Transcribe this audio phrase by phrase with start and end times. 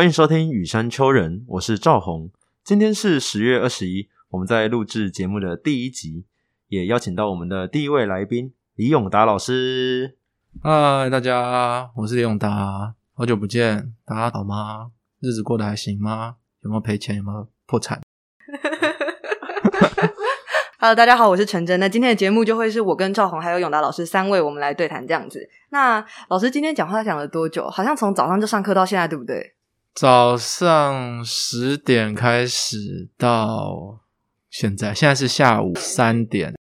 [0.00, 2.30] 欢迎收听《雨山丘人》，我是赵红。
[2.64, 6.24] 今天是十月二十一，我们在录制节目的第一集，
[6.68, 10.16] 也邀请到我们的第一位来宾李永达老师。
[10.62, 14.90] 嗨，大家，我是李永达，好久不见，大家好吗？
[15.20, 16.36] 日子过得还行吗？
[16.62, 17.16] 有没有赔钱？
[17.16, 18.00] 有没有破产？
[20.80, 21.78] Hello，大家好，我是陈真。
[21.78, 25.46] 那今天的节目就会是我跟赵红还有永达老师三位，我们来对谈这样子。
[25.68, 27.68] 那老师今天讲话讲了多久？
[27.68, 29.56] 好像从早上就上课到现在，对不对？
[29.94, 34.00] 早上十点开始到
[34.48, 36.54] 现在，现在是下午三点，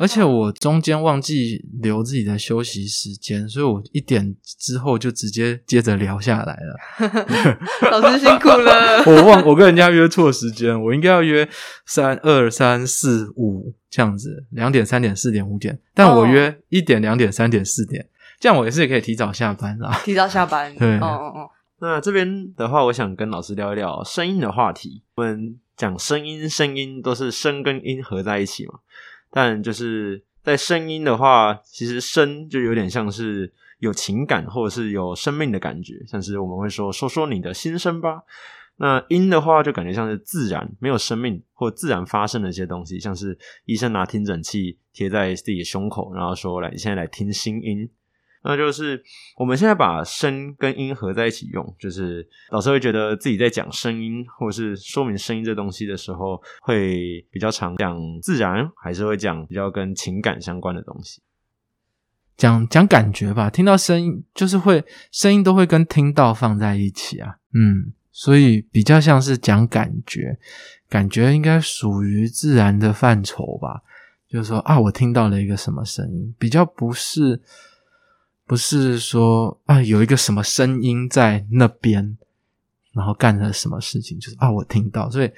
[0.00, 7.58] 而且我中间忘记留自己的休息时间，所以我一点之后就直接接着聊下来了。
[7.90, 9.02] 老师辛苦了。
[9.04, 11.48] 我忘，我跟人家约错时间，我应该要约
[11.84, 18.08] 三二三四五这样子，两点、三点、四点、五点，但我约一点、两点、三点、四点，
[18.40, 20.00] 这样我也是可以提早下班啦。
[20.04, 20.74] 提早下班。
[20.78, 21.50] 对哦哦哦。
[21.78, 25.02] 那这边的话，我想跟老师聊一聊声音的话题。
[25.16, 28.80] 我们讲声音，声音都是声跟音合在一起嘛。
[29.30, 38.22] 但就是在声音的话，其实声就有点像是有情感或者是有生命的感觉，像是我们会说说说你的心声吧。
[38.78, 47.86] 那音的话，就感觉像是自然没有生命或自然发生的一些东西，像是医生拿听诊器贴在自己胸口，然后说来，你现在来听心音。
[48.46, 49.02] 那就是
[49.36, 61.20] 我们现在把声跟音合在一起用，就是老师会觉得自己在讲声音或是说明声音这东西的时候，会比较常讲自然，还是会讲比较跟情感相关的东西。
[62.36, 70.38] 讲讲感觉吧，听到声音就是会声音都会跟听到放在一起啊，嗯，所以比较像是讲感觉，
[70.88, 73.82] 感觉应该属于自然的范畴吧，
[74.28, 77.40] 就是说啊，我听到了一个什么声音，比较不是
[78.46, 82.16] 不是说啊有一个什么声音在那边，
[82.92, 85.30] 然后干了什么事情，就是啊我听到，所以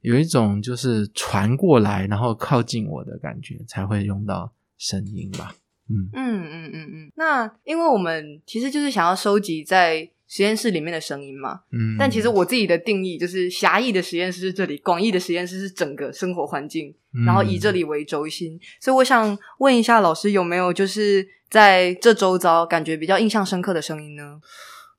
[0.00, 5.54] 有一种就是传过来，然后靠近我的感觉，才会用到声音吧。
[5.90, 7.12] 嗯嗯嗯嗯嗯。
[7.16, 11.60] 那因为我们其实就是想要收集在实验室里面的声音嘛。
[11.70, 16.94] 嗯，但其实我自己的定义就是狭义的实验室是这里，广义的实验室是整个生活环境，
[17.26, 17.74] 然后以这里。
[17.74, 18.56] 里为轴心。
[18.80, 24.38] 所以我想问一下老师，有没有就是在这周遭感觉比较印象深刻的声音呢？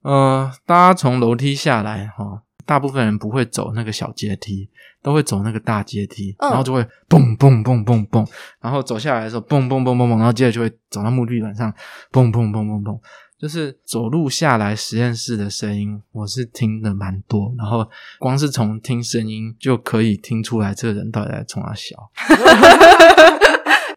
[0.02, 4.70] 呃，大家从楼梯下来哈，大部分人不会走那个小阶梯，
[5.02, 8.28] 都会走那个大阶梯，嗯然后就会蹦蹦蹦蹦蹦，
[8.60, 11.74] 然后走下来的时候蹦蹦蹦蹦蹦，然后接着就会走到木地板上
[12.12, 13.00] 蹦蹦蹦蹦蹦，
[13.38, 17.86] 就是走路下来实验室的声音，我是听的蛮多，然后
[18.18, 21.96] 光是从听声音就可以听出来这个人到底在冲他笑。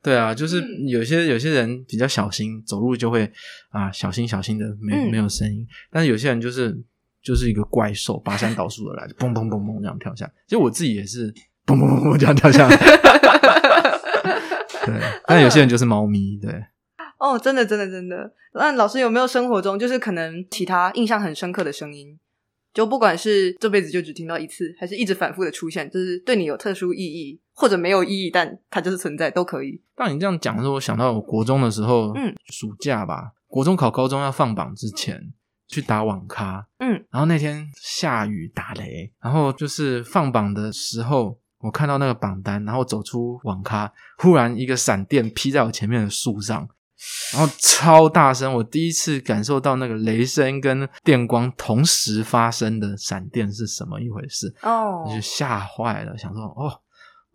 [0.02, 3.30] 对啊，就是有些有些人比较小心，走路就会
[3.70, 5.66] 啊小心小心的，没嗯没有声音。
[5.90, 6.76] 但是有些人就是
[7.22, 10.32] 就是一个怪兽，拔山倒树的来，嘣嘣嘣嘣这样跳下来。
[10.46, 11.32] 其实我自己也是
[11.66, 12.76] 嘣嘣嘣嘣这样跳下来。
[14.86, 14.94] 对，
[15.26, 16.64] 但有些人就是猫咪，对。
[17.18, 18.32] 哦，真的，真的，真的。
[18.54, 22.18] 那老师有没有生活中就是可能其他印象很深刻的声音？
[22.72, 29.80] 就不管是这辈子就只听到一次，还是一直反复的出现，就是对你有特殊意义，或者没有意义，但它就是存在，都可以。
[29.96, 35.32] 当你这样讲的时候，我想到我国中的时候，嗯，暑假吧，国中考高中要放榜之前
[35.66, 46.68] 去打网咖，嗯，然后那天下雨打雷，然后就是放榜的时候，我看到那个榜单，然后走出网咖，忽然一个闪电劈在我前面的树上。
[47.32, 56.80] 然后超大声，我第一次感受到那个雷声跟电光同时发生的闪电是什么一回事，哦我就吓坏了，想说哦，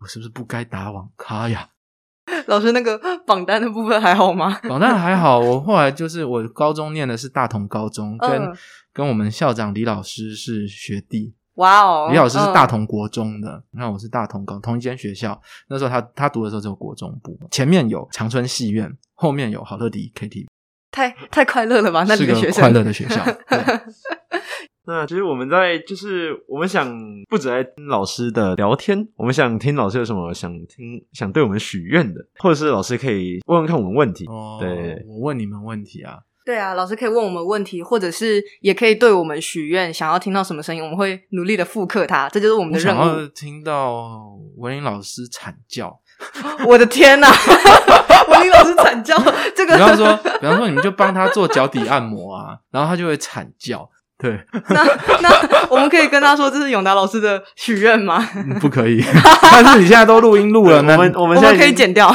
[0.00, 1.70] 我是不是不该打网咖呀？
[2.46, 4.58] 老师那个榜单的部分还好吗？
[4.68, 8.56] 榜单还好，我后来就是我高中念的是大同高中，跟、嗯
[8.94, 15.40] 跟我们校长李老师是学弟，哇哦，李老师是大嗯同国中的，那、我是大同高同一间学校。
[15.68, 20.46] 那时候他他读的时候只有国中部，前面有长春戏院，后面有好乐迪 KTV，
[20.90, 22.04] 太太快乐了吧？
[22.08, 23.24] 那是个里的学生快乐的学校。
[23.48, 23.58] 对
[24.86, 26.94] 那其实我们在就是我们想
[27.30, 34.26] 不止在听老师的聊天，我们想听老师有什么想听想对我们许愿的，或者是老师可以问问看我们问题。
[34.26, 43.00] 哦，对我问你们问题啊，对啊，老师可以问我们问题，或者是也可以对我们许愿，想要听到什么声音，我们会努力的复刻它，这就是我们的任务。
[43.00, 45.98] 要听到文林老师惨叫。
[46.68, 47.28] 我的天哪，
[48.28, 49.16] 文林老师惨叫，
[49.56, 53.88] 这个比方说，比方说，你们就帮他做脚底按摩啊，然后他就会惨叫。
[54.16, 54.38] 对，
[54.70, 54.84] 那
[55.20, 58.24] 那我们可以跟他说这是永达老师的许愿吗？
[58.36, 59.02] 嗯不可以。
[59.42, 62.14] 但是你现在都录音录了，那我们我我们现在可以剪掉。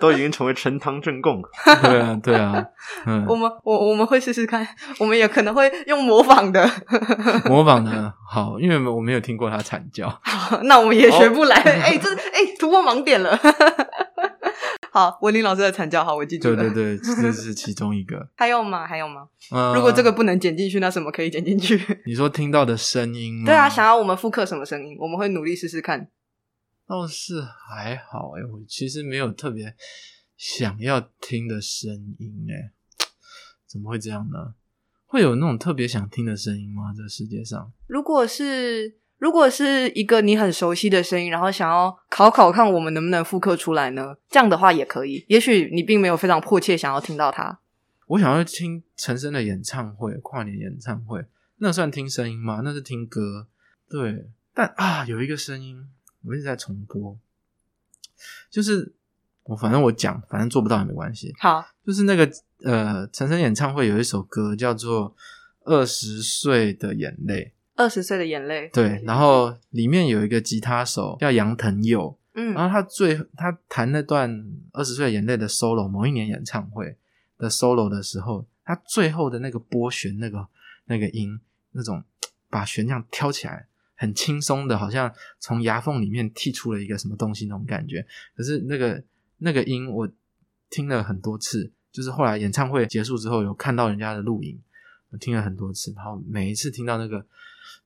[0.00, 1.40] 都已经成为陈堂正供。
[1.82, 2.62] 对啊，对啊，
[3.06, 4.66] 嗯我，们我我们会试试看，
[4.98, 6.68] 我们也可能会用模仿的。
[7.46, 10.08] 模仿的好，因为我没有听过他惨叫。
[10.22, 11.56] 好，那我们也学不来。
[11.56, 13.38] 哎、这哎、突破盲点了。
[14.96, 16.56] 好，文林老师的惨叫，好，我记住了。
[16.56, 18.26] 对对对，这是其中一个。
[18.34, 18.86] 还有吗？
[18.86, 19.28] 还有吗？
[19.52, 21.78] 嗯，如果这个不能剪进去，那什么可以剪进去？
[22.06, 26.08] 你说听到的声音吗，对啊，想要我们复刻什么声音，我们会努力试试看。
[26.86, 29.74] 倒是还好哎、我其实没有特别
[30.38, 32.72] 想要听的声音哎、
[33.66, 34.54] 怎么会这样呢？
[35.04, 36.94] 会有那种特别想听的声音吗？
[36.96, 37.70] 这个世界上？
[37.86, 44.14] 如果是如果是一个你很熟悉的声音，然后想要考考看我们能不能复刻出来呢？
[44.28, 45.24] 这样的话也可以。
[45.28, 47.58] 也许你并没有非常迫切想要听到它。
[48.08, 51.24] 我想要听陈升的演唱会，跨年演唱会，
[51.56, 52.60] 那算听声音吗？
[52.62, 53.48] 那是听歌。
[53.88, 55.88] 对，但啊，有一个声音
[56.24, 57.18] 我一直在重播，
[58.50, 58.92] 就是
[59.44, 61.32] 我反正我讲，反正做不到也没关系。
[61.40, 62.30] 好，就是那个
[62.62, 65.10] 呃，陈升演唱会有一首歌叫做
[65.64, 68.68] 《二十岁的眼泪二十岁的眼泪》，。
[68.72, 74.30] 对，然后里面有一个吉他手叫杨腾佑，嗯然嗯后他最他弹那段
[74.72, 76.96] 《二十岁的眼泪》的 solo，某一年演唱会
[77.38, 80.48] 的 solo 的时候，他最后的那个拨弦那个
[80.86, 81.38] 那个音，
[81.72, 82.02] 那种
[82.48, 88.06] 把弦这样挑起来，很轻松的，好像从牙缝里面剔出了一个什么东西那种感觉。
[88.34, 89.02] 可是那个
[89.38, 90.08] 那个音我
[90.70, 94.58] 听了很多次，就是后来演唱会结束之后有看到人家的录影，
[95.10, 97.26] 我听了很多次，然后每一次听到那个。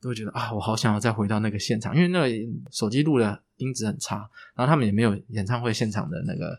[0.00, 2.28] 都觉得啊，我好想要再回到那个现场，因为那个
[2.70, 6.58] 手机录的音质很差，然后他们也没有演唱会现场的那个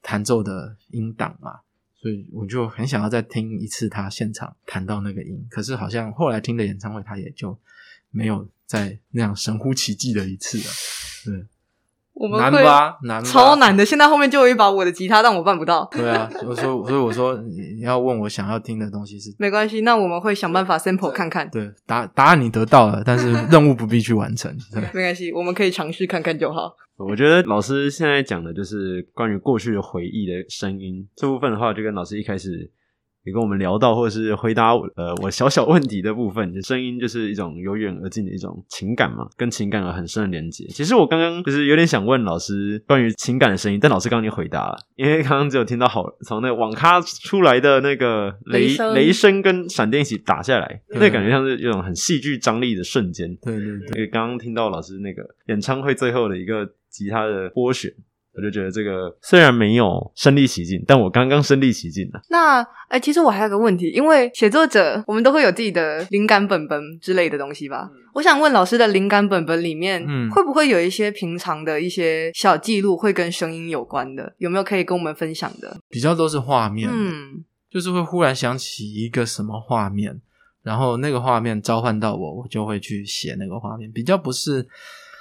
[0.00, 1.60] 弹奏的音档嘛，
[2.00, 5.44] 所以我就很想要再听一次他现场弹到那个音。
[5.50, 7.58] 可是好像后来听的演唱会，他也就
[8.10, 10.64] 没有再那样神乎其技的一次了。
[11.24, 11.46] 对，
[12.18, 12.98] 我们会吧？
[13.04, 13.28] 难吧？
[13.28, 13.84] 超难的。
[13.86, 15.88] 现在后面就有一把我的吉他，但我办不到。
[15.92, 19.34] 对啊， 我说，所以我说你你要问我想要听的东西是。
[19.38, 21.48] 没关系，那我们会想办法 sample 看看。
[21.50, 24.52] 对，答答案你得到了，但是 任务不必去完成。
[24.72, 26.74] 对，没关系，我们可以尝试看看就好。
[26.96, 32.68] 我觉得老师现在讲的就是关于过去的回忆的声音这部分的话，就跟老师一开始
[33.28, 40.66] 也跟我们聊到，或者是回答呃我小小问题的部分，就声音就是一种由远而近的一种情感嘛，跟情感有很深的连接。
[40.68, 53.36] 其实我刚刚就是有点想问老师关于情感的声音，但老师刚刚已经回答了，因为刚刚只有听到好从那个网咖出来的那个雷雷声跟闪电一起打下来，嗯那感觉像是一种很戏剧张力的瞬间。
[53.42, 57.92] 对对对，对，刚刚听到老师那个演唱会最后的一个吉他的拨弦，
[58.38, 62.20] 我就觉得这个虽然没有身临其境，但我刚刚身临其境了。
[62.30, 67.90] 那哎、其实我还有个问题，因为写作者我们都会有自己的灵感本本之类的东西吧。
[68.14, 74.32] 我想问老师的灵感本本里面，嗯会不会有一些平常的一些小记录会跟声音有关的？
[74.38, 75.76] 有没有可以跟我们分享的？
[75.90, 76.88] 比较都是画面。
[76.88, 80.18] 嗯，就是会忽然想起一个什么画面，
[80.62, 84.66] 然后那个画面召唤到我，我就会去写那个画面，比较不是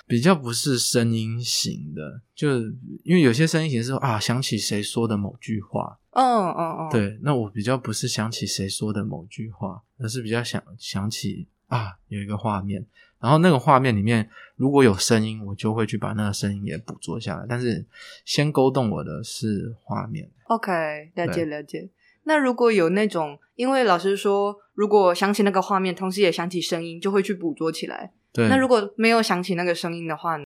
[0.08, 2.62] 比较不是声音型的，就
[3.04, 12.86] 因为有些声音型是啊想起谁说的某句话，嗯嗯嗯，，对，那我比较不是想起谁说的某句话，而是比较想想起啊有一个画面，
[13.20, 17.86] 然后那个画面里面如果有声音，我就会去把那个声音也捕捉下来，但是
[18.24, 20.32] 先勾动我的是画面。
[20.46, 20.72] OK，
[21.16, 21.90] 了解了解。
[22.24, 28.14] 那如果有那种，因为老师说，如果想起那个画面，同时也想起声音，就会去捕捉起来。
[28.38, 30.46] 对，那如果没有想起那个声音的话呢，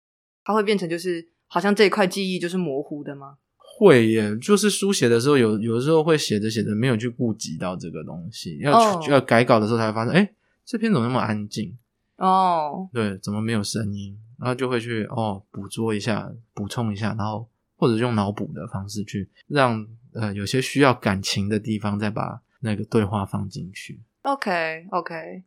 [0.44, 3.38] 它会变成就是好像这一块记忆就是模糊的吗？
[3.58, 10.34] 会耶，就是书写的时候有有的时候会写着写着没有去顾及到这个东西，要、哦要改稿的时候才会发现，哎，
[10.66, 11.78] 这篇怎么那么安静？
[12.18, 14.18] 哦，对，怎么没有声音？
[14.40, 24.02] 然后就会去哦捕捉一下，补充一下，然后或者用脑补的方式去让呃有些需要感情的地方再把那个对话放进去。
[24.24, 25.44] OK OK，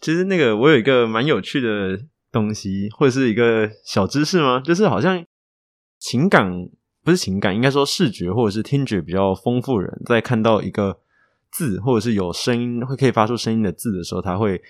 [0.00, 1.98] 其实那个我有一个蛮有趣的
[2.32, 4.60] 东西，或者是一个小知识吗？
[4.64, 5.24] 就是好像
[5.98, 6.68] 情感
[7.04, 10.98] 不是情感，应该说视觉或者是听觉比较丰富人，在看到一个
[11.50, 14.60] 字或者是有声音会可以发出声音的字的时候，他会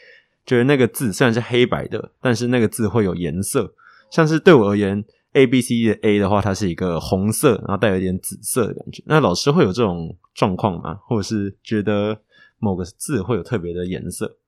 [0.46, 3.74] 觉得那个字虽然是黑白的，但是那个字会有颜色。
[4.10, 9.02] 像是对我而言，A B C 的 A 的话，它是一个红色，然后带有一点紫色的感觉。
[9.06, 10.94] 那老师会有这种状况吗？
[11.06, 12.18] 或者是觉得
[12.58, 14.38] 某个字会有特别的颜色？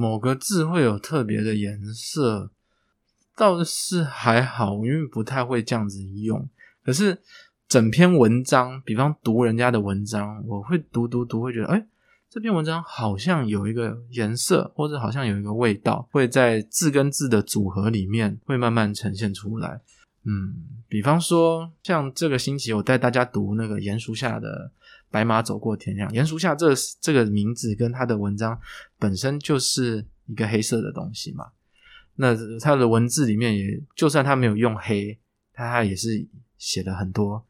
[0.00, 2.50] 某个字会有特别的颜色，
[3.36, 6.48] 倒是还好，因为不太会这样子用。
[6.82, 7.20] 可是
[7.68, 11.86] 整篇文章，比方读人家的文章，我会读读读，会觉得，哎，
[12.30, 19.82] 这篇文章好像有一个颜色，或者好像有一个味道，会在字跟字的组合里面会慢慢呈现出来。
[20.24, 20.54] 嗯，
[20.88, 24.72] 比方说，像这个星期我带大家读那个严叔下的
[25.10, 28.58] 《白马走过天亮》，严叔夏这这个名字跟他的文章
[28.98, 31.46] 本身就是一个黑色的东西嘛。
[32.16, 35.18] 那他的文字里面也，就算他没有用黑，
[35.54, 36.26] 他也是
[36.58, 37.42] 写了很多，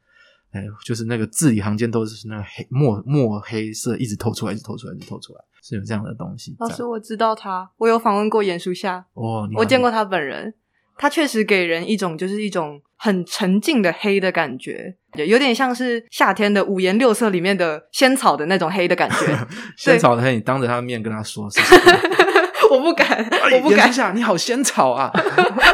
[0.53, 6.55] 哎，就是那个字里行间都是那个黑墨墨黑色，一直透出来，一直透出来，一直透出来，是有这样的东西。
[6.61, 10.55] 老师，我知道他，我有访问过严书夏，哦，我见过他本人，
[11.01, 19.17] 他确实给人一种就是一种很沉静的黑的感觉，有点像是夏天的五颜六色里面的仙草的那种黑的感觉。
[19.79, 21.49] 仙草的黑，你当着他的面跟他说。
[22.71, 23.91] 我不敢，我不敢。
[23.91, 25.11] 下，你好仙草啊，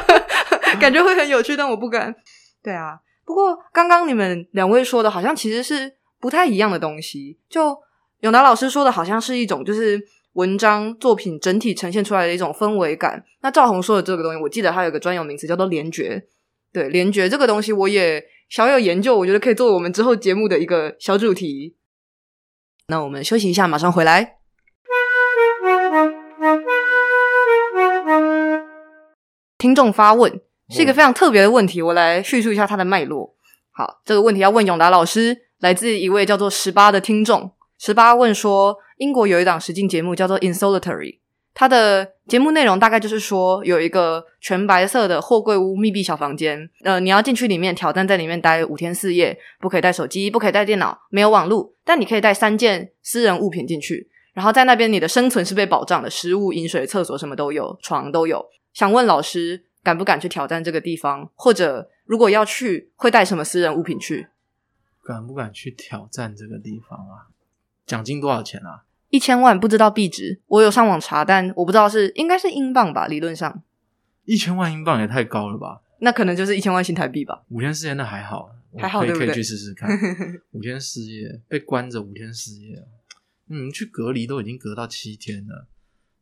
[0.80, 2.14] 感觉会很有趣，但我不敢。
[2.62, 7.37] 对啊，不过刚刚你们两位说的，好像其实是不太一样的东西。
[7.50, 7.76] 就
[8.21, 10.00] 永达老师说的，好像是一种就是
[10.37, 13.25] 文章作品整体呈现出来的一种氛围感。
[13.40, 16.26] 那赵红说的这个东西，我记得它有个专有名词叫做联觉。
[16.73, 21.76] 对，联觉这个东西，我也小有研究，我觉得可以作为我们之后节目的一个小主题。
[22.88, 24.37] 那我们休息一下，马上回来。
[29.57, 30.38] 听众发问
[30.69, 33.35] 是一个非常特别的问题，我来叙述一下它的脉络。
[33.73, 37.52] 好，这个问题要问永达老师，来自一位叫做十八的听众。
[37.78, 41.14] 十八问说，英国有一档实境节目叫做《In Solitary》，
[41.52, 58.45] 它的节目内容大概就是说，有一个全白色的货柜屋密闭小房间，呃，你要进去里面挑战在里面待五天四夜，不可以带手机，不可以带电脑，没有网络，但你可以带三件私人物品进去，然后在那边你的生存是被保障的，食物、饮水、厕所什么都有，床都有。
[58.73, 61.30] 想问老师，敢不敢去挑战这个地方？
[61.35, 64.28] 或者如果要去，会带什么私人物品去？
[65.04, 67.30] 敢不敢去挑战这个地方啊？
[67.87, 68.85] 奖金多少钱啊？
[69.09, 70.43] 一千万，不知道币值。
[70.47, 73.07] 我有上网查，但我不知道是应该是英镑吧？
[73.07, 73.62] 理论上，
[74.25, 75.81] 一千万英镑也太高了吧？
[76.00, 77.45] 那可能就是一千万新台币吧。
[77.49, 79.88] 五天四夜那还好，还好，可以可以去试试看。
[80.52, 82.85] 五天四夜被关着五天四夜，
[83.49, 85.66] 嗯，去隔离都已经隔到七天了，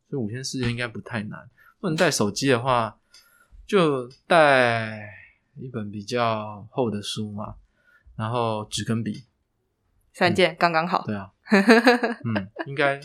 [0.09, 1.49] 所以五天四夜应该不太难。
[1.81, 2.97] 不能带手机的话，
[3.67, 5.09] 就带
[5.57, 7.55] 一本比较厚的书嘛，
[8.15, 9.25] 然后纸跟笔，
[10.13, 11.03] 三件刚刚好。
[11.05, 11.31] 对啊，
[12.25, 12.99] 嗯，应该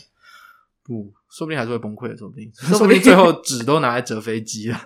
[0.83, 4.81] 不，说不定还是会崩溃的，说不定，说不定最后纸都拿来折飞机了，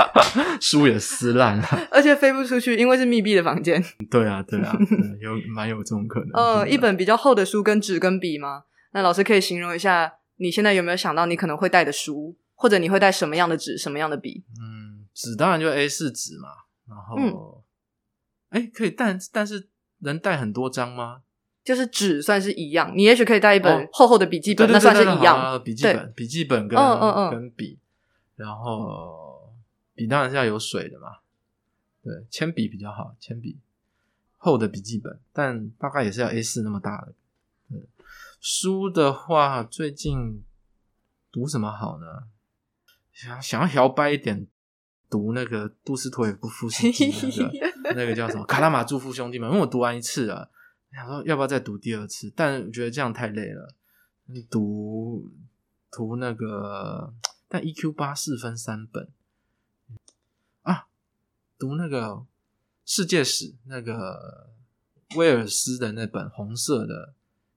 [0.60, 3.82] 书也撕烂了，而且飞不出去，因为是密闭的房间。
[4.10, 4.76] 对啊，对啊，
[5.20, 6.30] 有蛮有这种可能。
[6.32, 8.64] 呃，一本比较厚的书跟纸跟笔吗？
[8.92, 12.36] 那老师可以形容一下，你现在有没有想到你可能会带的书？
[12.56, 14.44] 或者你会带什么样的纸，什么样的笔？
[14.60, 16.48] 嗯，纸当然就 A 四纸嘛。
[16.88, 17.64] 然后，
[18.50, 19.68] 哎，可以但，但是
[20.00, 21.22] 能带很多张吗？
[21.64, 25.60] 就是纸算是一样，你也许可以带一本厚厚的笔记本，那算是一样。
[25.64, 27.78] 笔记本，笔记本跟嗯嗯嗯跟笔，
[28.36, 29.50] 然后
[29.94, 31.08] 笔当然是要有水的嘛。
[32.02, 33.58] 对，铅笔比较好，铅笔
[34.36, 37.14] 厚的笔记本，但大概也是要 A 四那么大的。
[38.40, 40.44] 书的话，最近
[41.32, 42.24] 读什么好呢？
[43.10, 44.46] 想想要摇摆一点，
[45.08, 50.50] 读那个杜斯托耶夫斯基那个 那个叫什么《卡拉马祝夫兄弟们》，因为我读完一次了，
[50.94, 53.74] 想说要不要再读第二次，但我觉得这样太累了。
[54.26, 55.30] 你读
[55.90, 57.12] 读那个，
[57.48, 59.08] 但 EQ 八四分三本
[60.62, 60.86] 啊，
[61.58, 62.24] 读那个
[62.86, 64.50] 世界史，那个
[65.16, 67.14] 威尔斯的那本红色的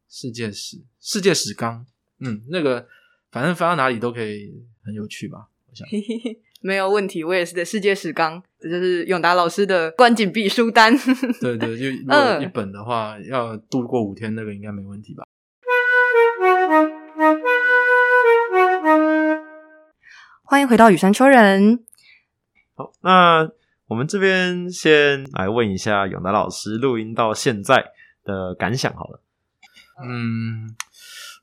[0.10, 1.86] 世界史世界史纲，
[2.18, 2.88] 嗯，那个。
[3.30, 5.86] 反正翻到哪里都可以很有趣吧，我想
[6.62, 7.24] 没有问题。
[7.24, 10.98] 我也是的世界史纲，这就是永达老师的关紧闭书单。
[11.40, 15.24] 对对，就 如果一本的话，要度过五天，那个应该没问题吧。
[20.44, 21.84] 欢迎回到雨山丘人。
[22.76, 23.50] 好，那
[23.88, 27.92] 我们这边先来问一下永达老师录音到现在
[28.24, 29.22] 的感想好了。
[30.04, 30.76] 嗯，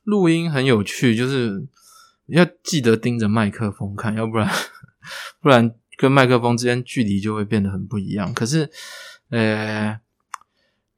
[0.03, 1.67] 录音很有趣，就是。
[2.27, 4.49] 要记得盯着麦克风看，要不然
[5.41, 8.33] 不然跟麦克风之间距离就会变得很不一样。
[8.33, 8.69] 可是，
[9.29, 9.99] 呃，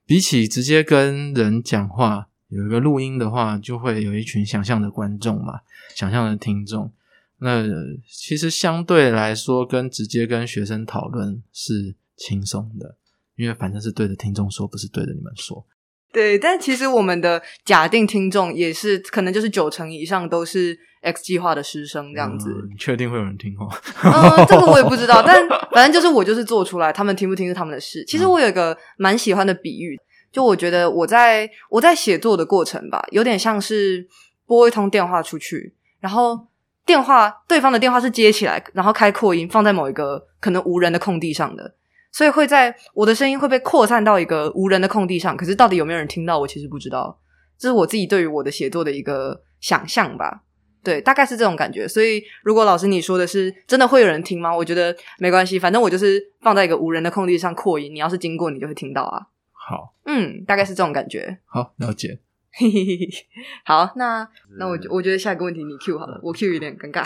[0.06, 5.62] 比起直接跟人讲话，有一个录音的话，就会有一群想象的观众嘛，
[5.96, 6.92] 想象的听众。
[7.40, 7.64] 那
[8.08, 12.98] 其实相对来说，跟直接跟学生讨论是轻松的，
[13.36, 15.66] 因为反正是对着听众说，不是对着你们说。
[16.12, 20.80] 对，但其实我们的假定听众也是可能就是九成以上都是。
[21.01, 23.68] X 计划的师生这样子，你确定会有人听吗？
[24.04, 28.04] 嗯，这个我也不知道， 但反正就是我就是做出来，他们听不听是他们的事。
[28.06, 30.00] 其实我有一个蛮喜欢的比喻，
[30.32, 34.08] 就我觉得我在我在写作的过程吧，有点像是
[34.46, 36.48] 拨一通电话出去，然后
[36.86, 41.74] 电话对方的电话是接起来，然后开扩音放在某一个可能无人的空地上的，
[42.12, 47.20] 所以会在我的声音会被扩散到一个无人的空地上，可是到底有没有人听到，我其实不知道。
[47.60, 50.44] 这是我自己对于我的写作的一个想象吧，
[50.88, 51.86] 对，大概是这种感觉。
[51.86, 54.56] 所以，如果老师你说的是真的会有人听吗？
[54.56, 59.27] 我觉得没关系，反正我就是放在一个无人的空地上扩音，你要是经过，你就会听到啊。
[59.51, 61.39] 好，嗯，大概是这种感觉。
[61.46, 62.20] 好，了解。
[63.65, 64.25] 好，那
[64.58, 67.01] 那我我觉得下一个问题你 Q 好了，我 Q 有点尴尬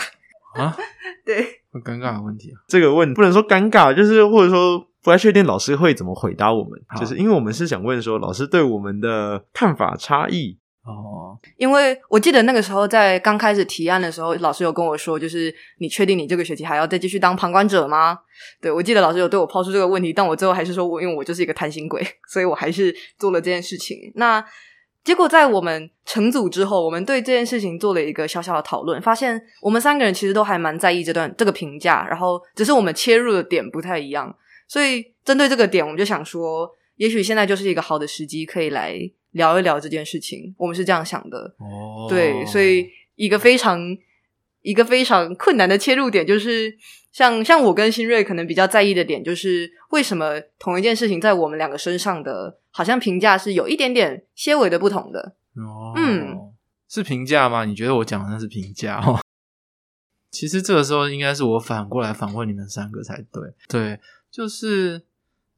[0.62, 0.76] 啊。
[1.26, 2.62] 对，很尴尬的问题啊。
[2.68, 4.86] 这个问不能说尴尬，就是或者说。
[5.04, 11.38] 不太确定老师会怎么回答我们，就是因为我们是想问说老师对我们的看法差异哦。
[11.56, 18.18] 因为我记得那个时候在刚开始提案的时候，老师有跟我说，就是你确定你这个学期还要再继续当旁观者吗？
[18.60, 24.12] 对我记得老师有对我抛出这个问题，但我最后还是说我因为我就是一个贪心鬼，所以我还是做了这件事情。
[24.16, 24.44] 那
[25.04, 34.32] 结果在我们成组之后，我们对这件事情做了一个小小的讨论，发现我们三个人其实都还蛮在意这段这个评价，然后只是我们切入的点不太一样。
[34.68, 38.96] 所以，针对这个点，我们就想说，也许现在就是一个好的时机，可以来
[39.32, 40.54] 聊一聊这件事情。
[40.56, 41.54] 我们是这样想的。
[41.58, 43.78] 哦，对，所以一个非常
[44.62, 46.74] 一个非常困难的切入点，就是
[47.12, 55.34] 像像我跟新瑞可能比较在意的点，就是为什么同一件事情在我们两个身上的，好像评价是有一点点些微的不同的。
[55.56, 56.52] 哦，嗯，
[56.88, 57.64] 是评价吗？
[57.64, 59.00] 你觉得我讲的那是评价？
[59.04, 59.20] 哦，
[60.30, 63.52] 其实这个时候应该是我反过来反问你们三个才对。
[63.68, 64.00] 对。
[64.30, 65.02] 就是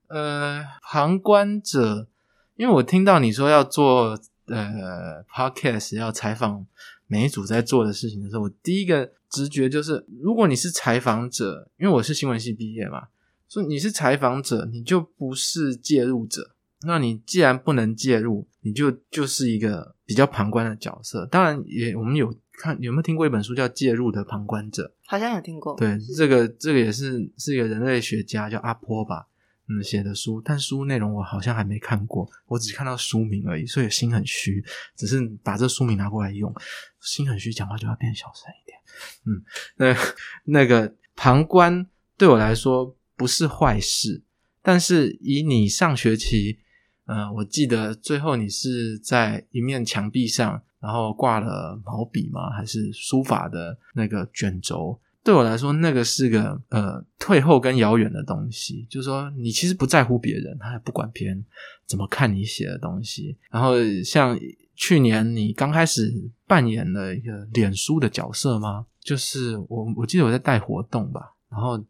[0.08, 2.08] 呃，旁观者，
[2.56, 6.64] 因为我听到你说要做呃 podcast，要采访
[7.06, 13.08] 每一组在做的事情的时候，我第一个直觉就是，如果你是采访者，因为我是新闻系毕业嘛，
[13.48, 16.52] 所以你是采访者，你就不是介入者。
[16.86, 21.26] 那你既然不能介入，你就就是一个比较旁观的角色。
[21.26, 24.82] 当然，也我们有看有没有听过一本书叫《介入的旁观者》？
[25.06, 25.74] 好像有听过。
[25.76, 29.26] 对，这个这个也是是一个人类学家叫阿波吧，
[29.68, 34.64] 嗯写的书，但书内容我好像还没看过，我只看到书名而已，所以心很虚。
[34.96, 36.54] 只是把这书名拿过来用，
[37.00, 38.78] 心很虚，讲话就要变小声一点。
[39.26, 39.42] 嗯，
[39.76, 39.96] 那
[40.44, 44.22] 那个旁观对我来说不是坏事，
[44.62, 46.60] 但是以你上学期。
[47.06, 52.48] 嗯，我记得最后你是在一面墙壁上，然后挂了毛笔吗？
[52.56, 54.98] 还是书法的那个卷轴？
[55.24, 58.86] 对我来说，那个是个呃退后跟遥远的东西。
[58.88, 61.44] 就是说，你其实不在乎别人，他也不管别人
[61.86, 63.36] 怎么看你写的东西。
[63.50, 64.38] 然后，像
[64.76, 66.12] 去年你刚开始
[66.46, 68.86] 扮演了一个脸书的角色吗？
[69.02, 71.82] 就是我，我记得我在带活动吧，然后。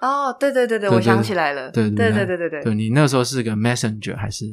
[0.00, 4.44] 哦，对对对对，我想起来了，对对对对对对，对你那时候是个 messenger 还是？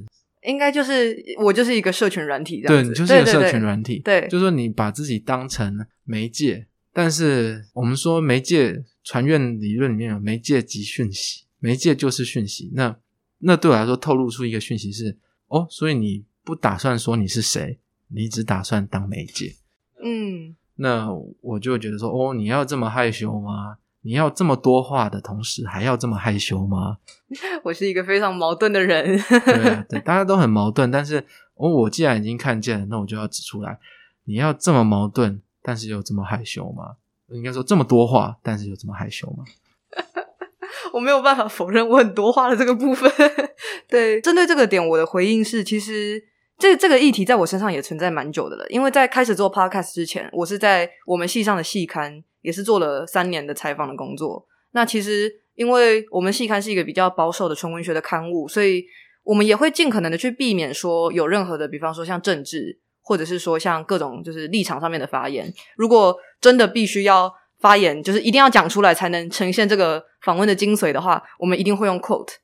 [0.43, 12.95] 应该就是我就是一个社群软体，对，你就是一个社群软体，对，就是说你把自己当成媒介，但是我们说媒介传院理论里面有媒介及讯息，媒介就是讯息，那
[13.39, 19.55] 那对我来说透露出一个讯息是，哦，所以你不打算说你是谁，你只打算当媒介，
[20.03, 21.09] 嗯，那
[21.41, 23.77] 我就觉得说，哦，你要这么害羞吗？
[24.03, 26.97] 你要这么多话的同时，还要这么害羞吗？
[27.63, 29.15] 我是一个非常矛盾的人。
[29.45, 30.89] 对对，大家都很矛盾。
[30.89, 31.23] 但是，
[31.53, 33.77] 我我既然已经看见了，那我就要指出来。
[34.23, 36.95] 你要这么矛盾，但是又这么害羞吗？
[37.29, 39.43] 应该说这么多话，但是又这么害羞吗？
[40.93, 43.11] 我没有办法否认我很多话的这个部分。
[43.87, 46.21] 对，针对这个点，我的回应是：其实
[46.57, 48.67] 这这个议题在我身上也存在蛮久的了。
[48.69, 52.23] 因为在开始做 podcast 之前，我是在我们系上的系刊。
[52.41, 54.43] 也是做了三年的采访的工作。
[54.71, 58.83] 那其实，因为我们系刊是一个比较保守的纯文学的刊物，所以
[59.21, 62.79] 我们也会尽可能的去避免说有任何的，比方说像政治，
[63.11, 65.53] 或者是说像各种就是立场上面的发言。
[65.75, 72.35] 如果真的必须要发言，就是一定要讲出来才能呈现这个访问的精髓的话，我们一定会用 quote。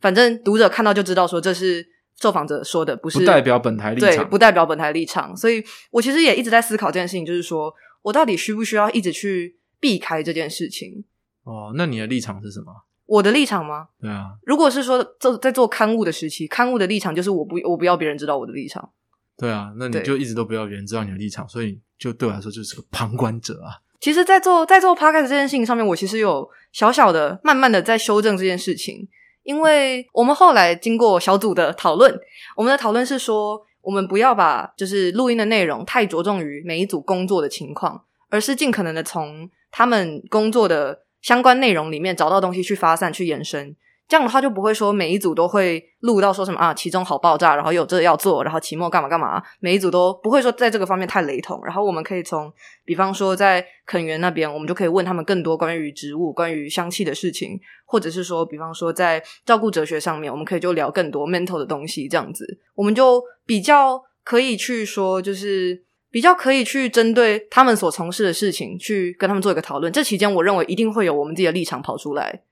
[0.00, 1.84] 反正读者看到就知道说这是
[2.20, 5.36] 受访者说的，不是代表本台立场，对不代表本台立场。
[5.36, 7.74] 所以我其实也一直在思考这件事情，就是说。
[8.04, 11.04] 我到底需不需要一直去避开这件事情？
[11.44, 12.66] 哦，那你的立场是什么？
[13.06, 13.88] 我的立场吗？
[13.98, 18.90] 对啊，如果是说做在做刊物的时期，刊物的立场就是我不我不要别人知道我的立场。
[19.36, 23.80] 对啊，那你就一直都不要别人知道你的立场，所以就对我来说就是个旁观者啊。
[24.00, 29.08] 其实，在做在做 podcast 这件事情上面，我其实有小小的、慢慢的在修正这件事情，
[29.42, 32.18] 因为我们后来经过小组的讨论，
[32.56, 33.66] 我们的讨论是说。
[33.84, 43.76] 我们不要把就是录音的内容太着重于每一组工作的情况，而是尽可能的从他们工作的相关内容里面找到东西去发散、去延伸。
[44.06, 51.58] 这样的话就不会说每一组都会录到说什么啊，期中好爆炸，然后有这要做，然后期末干嘛干嘛，每一组都不会说在这个方面太雷同。
[51.64, 52.52] 然后我们可以从，
[52.84, 69.90] 比方说在垦园那边，我们就可以问他们更多关于植物、关于香气的事情，或者是说，比方说在照顾哲学上面，我们可以就聊更多 mental 的东西，这样子，我们就比较可以去说，就是比较可以去针对他们所从事的事情去跟他们做一个讨论。
[69.90, 72.42] 这期间，我认为一定会有我们自己的立场跑出来。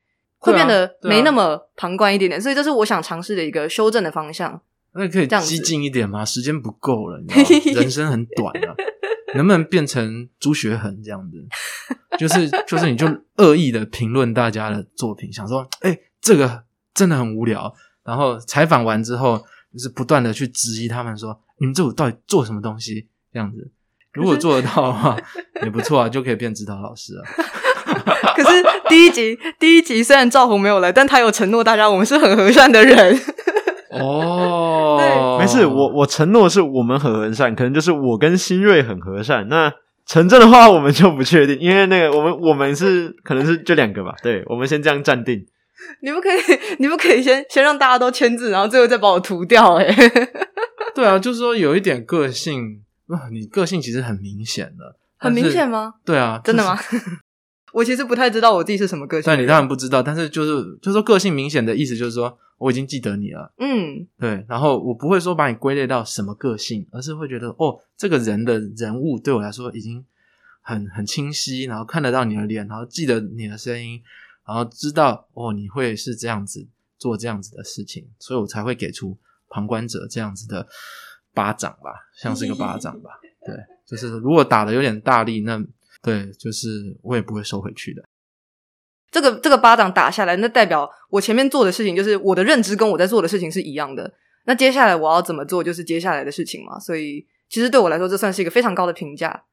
[0.43, 4.61] 会变得没那么旁观一点点，所以这是我想尝试的一个修正的方向。
[4.95, 6.25] 那可以激进一点吗？
[6.25, 8.75] 时间不够了，你知道 人生很短啊，
[9.35, 11.39] 能不能变成朱学恒这样子？
[12.19, 17.73] 就是就是，你就恶意的评论大家的作品，想说，哎，这个真的很无聊。
[18.05, 19.39] 然后采访完之后，
[19.73, 23.09] 就是不断的去质疑他们，说你们这组到底做什么东西？
[23.33, 23.71] 这样子，
[24.13, 25.17] 如果做得到的话，
[25.63, 27.25] 也不错啊，就可以变指导老师了。
[28.37, 33.19] 可是第一集，第一集虽然赵红没有来，但他有承诺大家，我们是很和善的人。
[33.91, 34.97] 哦，
[35.39, 39.47] 对，没事，我我承诺是我们很和善，可能就是我跟新锐很和善。
[39.49, 39.73] 那
[40.07, 44.15] 陈正的话，我们就不确定，因为那个我们我们是可能是就两个吧。
[44.23, 45.45] 对，我们先这样暂定。
[46.01, 46.41] 你不可以，
[46.79, 49.75] 你不可以先先让大家都签字，然后最后再把我涂掉。
[49.77, 49.87] 哎，
[50.95, 52.81] 对啊，就是说有一点个性
[53.31, 55.95] 你个性其实很明显的，很明显吗？
[56.05, 56.79] 对啊，真的吗？
[57.73, 59.25] 我其实不太知道我自己是什么个性。
[59.27, 63.53] 但你当然不知道，但是就是就是说个性明显的意思就是说我已经记得你了。
[63.59, 64.45] 嗯，对。
[64.49, 70.05] 然后我不会说把你归类到什么个性，而是会觉得哦，这个人的人物对我来说已经
[70.61, 74.01] 很很清晰，然后看得到你的脸，然后记得你的声音，
[74.47, 76.67] 然后知道哦你会是这样子
[76.99, 79.17] 做这样子的事情，所以我才会给出
[79.49, 80.67] 旁观者这样子的
[81.33, 83.11] 巴掌吧，像是一个巴掌吧。
[83.47, 83.57] 对，
[83.87, 85.65] 就是如果打的有点大力，那。
[86.03, 86.69] 对，就是
[87.03, 88.03] 我也不会收回去的。
[89.11, 94.13] 这个这个巴掌打下来，那代表我前面做的事情，就是我的认知跟我在做的事情是一样的。
[94.47, 96.79] 那接下来我要怎么做，就是接下来的事情嘛。
[96.79, 99.45] 所以其实对我来说，这算是一个非常高的评价。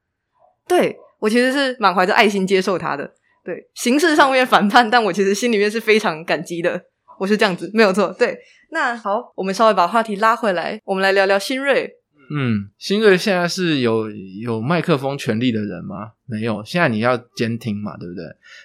[0.68, 3.14] 对我其实是满怀着爱心接受他的。
[3.44, 6.82] 对，形式上面反叛，但我其实心里面是非常感激的。
[7.20, 8.16] 我是这样子，没有错。
[8.18, 8.38] 对，
[8.72, 11.99] 那好，我们稍微把话题拉回来，我们来聊聊新锐。
[12.30, 16.14] 嗯，新锐现在是有有麦克风权利的人吗？
[16.26, 18.24] 没有，现在你要监听嘛，对不对？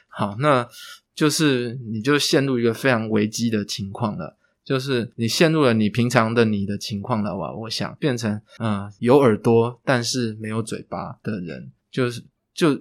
[0.09, 0.69] 好，那
[1.15, 7.53] 就是你就陷入一个非常危机的情况了，就是你陷入了你平常的你的情况了哇！
[7.55, 12.23] 我想变成嗯有耳朵但是没有嘴巴的人，就是
[12.53, 12.75] 就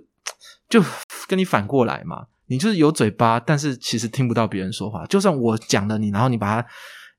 [0.67, 0.83] 就
[1.27, 6.67] 跟你反过来嘛，你就是有嘴巴，但是其实听不到别人说话，就算我讲了你，然后你把它。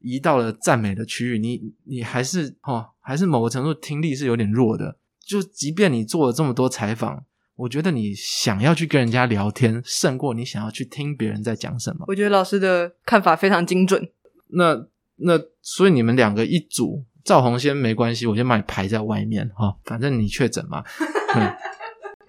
[0.06, 4.96] 移到了赞美的区域，你你还是哦，还是某个程度听力是有点弱的。
[5.24, 7.22] 就即便你做了这么多采访，
[7.56, 12.04] 我觉得你想要去跟人家聊天，胜过你想要去听别人在讲什么。
[12.08, 14.10] 我觉得老师的看法非常精准。
[14.48, 14.86] 那
[15.16, 20.84] 那所以你们两个一组，赵红先没关系，我先把你排在外面哈，反正你确诊嘛，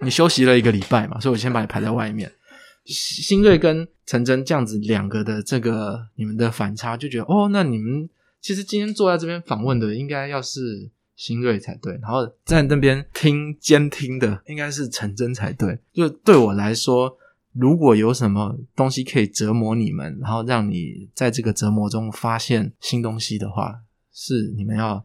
[0.00, 2.32] 你休息了一个礼拜嘛，所以我先把你排在外面。
[2.84, 8.08] 新锐跟陈真这样子两个的这个你们的反差，就觉得哦，那你们
[8.46, 15.76] 其实今天坐在这边访问的应该要是新锐才对，然后在那边听监听的应该是陈真才对。
[15.92, 17.18] 就对我来说，
[17.52, 23.80] 如果有什么东西可以折磨你们，然后让你在这个折磨中发现新东西的话，
[24.14, 25.04] 是你们要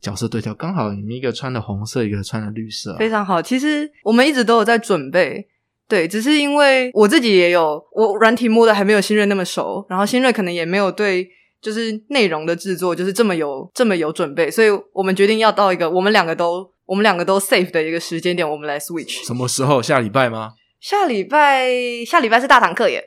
[0.00, 0.52] 角色对调。
[0.52, 3.40] 刚好你们一个穿的红色，一个穿的绿色，非常好。
[3.40, 5.46] 其实我们一直都有在准备。
[5.86, 19.24] 对，只是因为我自己也有我软体摸的还没有新锐那么熟，然后新锐可能也没有对就是内容的制作就是这么有这么有准备，所以我们决定要到一个我们两个都我们两个都 safe 的一个时间点，我们来 switch。
[19.26, 19.82] 什么时候？
[19.82, 20.54] 下礼拜吗？
[20.80, 21.68] 下礼拜
[22.06, 23.04] 下礼拜是大堂课耶。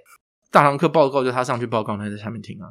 [0.52, 2.70] 大堂课报告就他上去报告，他在下面听啊，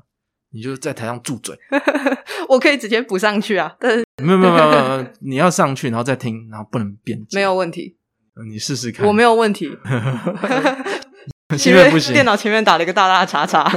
[0.53, 1.57] 你就在台上住嘴。
[2.49, 7.18] 我可以直接补上去啊，但是没有没有没有， 你要上去然后再听，然后不能变。
[7.33, 7.97] 没有问题。
[8.49, 9.68] 你试试看，我没有问题。
[11.67, 13.71] 因为不行，电脑前面打了一个大大叉叉。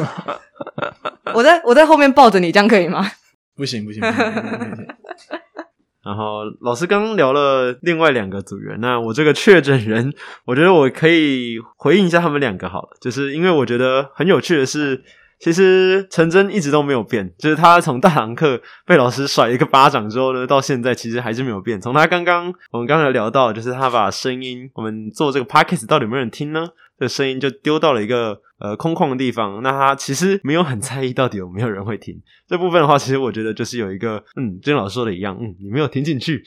[1.34, 3.10] 我在我在后面抱着你，这样可以吗？
[3.56, 4.02] 不行不行。
[6.04, 10.14] 然后老师刚刚聊了另外两个组员，那我这个确诊人，
[10.46, 15.04] 我觉得我可以回应一下他们两个好了，就是因为我觉得很有趣的是。
[15.40, 21.80] 其实陈真一直都没有变，就是他从大堂课被老师甩一个巴掌之后呢，到现在其实还是没有变。
[21.80, 26.68] 从他刚刚我们刚才聊到，就是他把声音，我们做这个 podcast 到底有没有人听呢？
[26.98, 29.62] 这声音就丢到了一个呃空旷的地方。
[29.62, 32.16] 那他其实没有很在意到底有没有人会听
[32.48, 36.42] 这部分的话，其实我觉得就是有一个嗯，就跟老师说的一样，嗯，你没有听进去。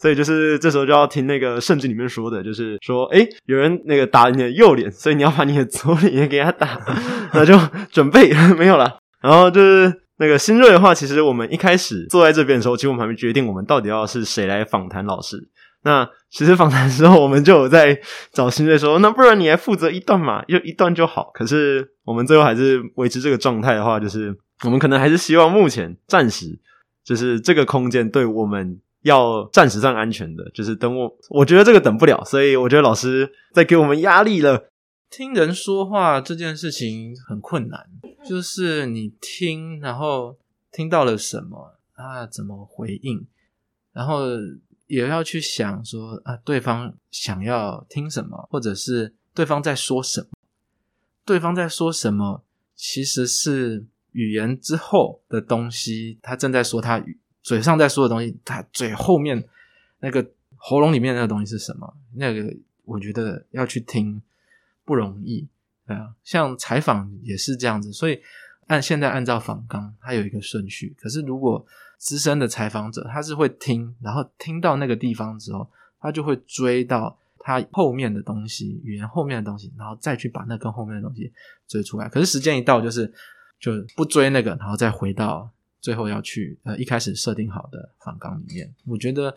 [0.00, 6.80] 所以就是这时候就要听那个圣经里面说的，就是说，哎，有人那个打你的右脸，所以你要把你的左 脸也给他打，
[7.34, 7.54] 那就
[7.90, 8.98] 准备 没有了。
[9.20, 15.48] 然后就是那个新锐的话，其实我们一开始坐在这边的时候，其实我们还没决定我们到底要是谁来访谈老师。
[15.82, 17.98] 那其实访谈的时候，我们就有在
[18.32, 21.30] 找新锐说，那不然你来负责一段嘛，就一段就好。
[21.34, 24.34] 可是我们最后还是维持这个状态的话，就是
[24.64, 26.58] 我们可能还是希望目前暂时
[27.04, 34.70] 就是这个空间对我们要暂时上安全的，就是等我，我觉得这个等不了，所以我觉得老师在给我们压力了。
[35.10, 37.86] 听人说话这件事情很困难，
[38.28, 40.36] 就是你听，然后
[40.72, 43.26] 听到了什么啊，怎么回应，
[43.92, 44.20] 然后。
[44.90, 50.26] 也要去想说啊，对方想要听什么，或者是对方在说什么？
[51.24, 52.42] 对方在说什么？
[52.74, 59.42] 其实是语言之后的东西，他正在说他语嘴上在说的东西，他嘴后面
[60.00, 61.94] 那个喉咙里面那个东西是什么？
[62.14, 64.20] 那个我觉得要去听
[64.84, 65.48] 不容易，
[65.86, 68.20] 对啊，像采访也是这样子，所以
[68.66, 71.66] 按现在按照访纲，它有一个顺序，可是如果。
[72.02, 75.68] 资深的采访者，他是会听，然后听到那个地方之后，
[76.00, 81.30] 他就会追到他后面的东西，语言后面的东西，然后再去把那跟后面的东西
[81.68, 82.08] 追出来。
[82.08, 83.12] 可是时间一到，就是
[83.58, 85.50] 就不追那个，然后再回到
[85.80, 88.74] 最后要去呃一开始设定好的访纲里面。
[88.86, 89.34] 我觉得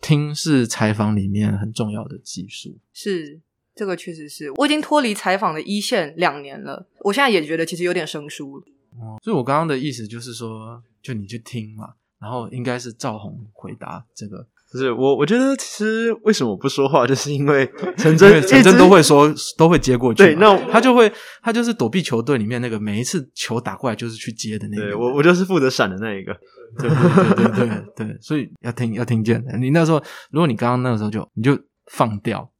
[0.00, 2.76] 听是采访里面很重要的技术。
[2.92, 3.40] 是
[3.74, 8.62] 这个确实是我已经脱离采访的一线两年了，我现在也觉得其实有点生疏。
[8.98, 11.94] 哦，所以我刚刚的意思就是说，就你去听嘛。
[12.20, 15.16] 然后应该是赵红回答这个，不是我。
[15.16, 20.22] 我觉得其实为什么不说话，就是因为陈真，陈真都会说，都会接过去。
[20.22, 24.98] 对，那他就会，他就是躲避球队里面那个每一次球打过来就是去接的那个。
[24.98, 26.36] 我我就是负责闪的那一个。
[26.78, 29.56] 对对对对对， 所以要听要听见的。
[29.56, 31.58] 你那时候，如果你刚刚那个时候就你就
[31.90, 32.50] 放掉，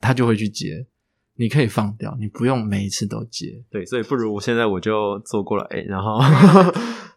[0.00, 0.86] 他就会去接。
[1.38, 3.46] 你可以放掉，你不用每一次都接。
[3.70, 6.18] 对，所以不如我现在我就坐过来，然后。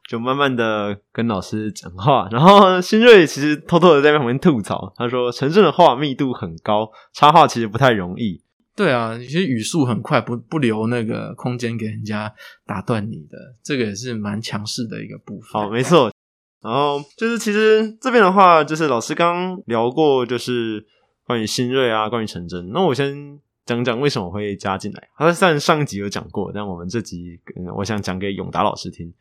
[0.10, 8.42] 就慢慢的跟老师讲话，然后新锐其实偷偷的在旁边吐槽，他说陈胜的话密度很高，插话其实不太容易。
[8.76, 12.30] 对啊，有些语速很快，不不留那个空间给人家
[12.66, 15.50] 打断你的，这个也是蛮强势的一个部分。
[15.54, 16.12] 好，没错。
[16.62, 20.86] 然后就是其实这边的话，就是老师刚聊过，就是
[21.26, 22.70] 关于新锐啊，关于陈真。
[22.74, 23.40] 那我先
[23.72, 25.10] 讲讲为什么会加进来。
[25.16, 27.40] 他虽然上集有讲过，但我们这集
[27.78, 29.14] 我想讲给永达老师听。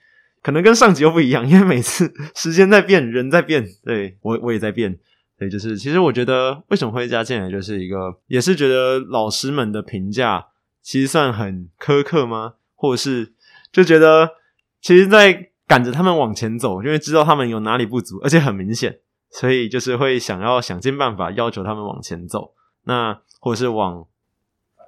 [0.43, 4.99] 可能跟上集又不一样，因为每次时间在变，人在变，对我我也在变，
[5.39, 10.47] 所以就是其实我觉得为什么会加进来，就是一个也是觉得老师们的评价
[10.83, 12.55] 其实算很苛刻吗？
[12.75, 13.33] 或者是
[13.71, 14.31] 就觉得
[14.81, 18.99] 其实，在赶着他们往前走，因为知道他们有哪里不足，而且很明显，
[19.31, 24.07] 所以就是会想要想尽办法要求他们往前走，那或者是往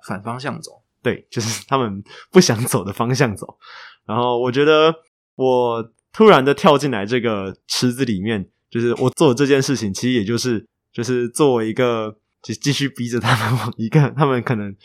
[0.06, 3.58] 反方向走，对，就是 他们不想走的方向走，
[4.06, 4.94] 然后我觉得。
[5.34, 14.76] 我突然的跳进来这个池子里面，就是我做这件事情，其实也就是就是作为一个，就继续逼着他们往一个他们可能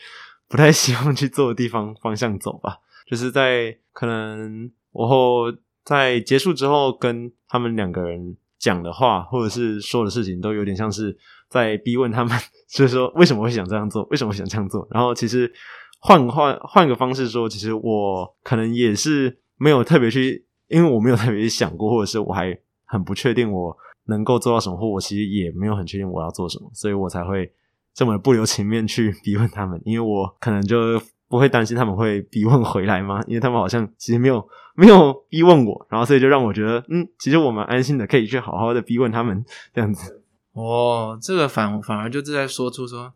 [0.48, 2.78] 不太希望去做的地方方向走吧。
[3.06, 5.52] 就是在可能我后
[5.84, 11.16] 在结束之后，跟他们两个人讲的话，或者是说的事情，都有点像是
[11.48, 14.86] 在逼问他们， 就是说为什么会想这样做，为什么想这样做。
[14.90, 15.52] 然后其实
[16.00, 19.38] 换换换个方式说，其实我可能也是。
[19.60, 27.52] 没有特别去，因为我没有特别想过，或者是我还很不确定我能够做到什么，或我其实也没有很确定我要做什么，所以我才会
[27.92, 33.22] 这么不留情面去 逼问他们，因为我可能就不会担心他们会逼问回来吗？
[33.28, 40.22] 因为他们好像其实没有没有逼问我，然后所以就让我觉得，嗯，其实我蛮安心的，可以去好好的逼问他们这样子。
[40.52, 43.12] 哦，这个反反而就是在说出说，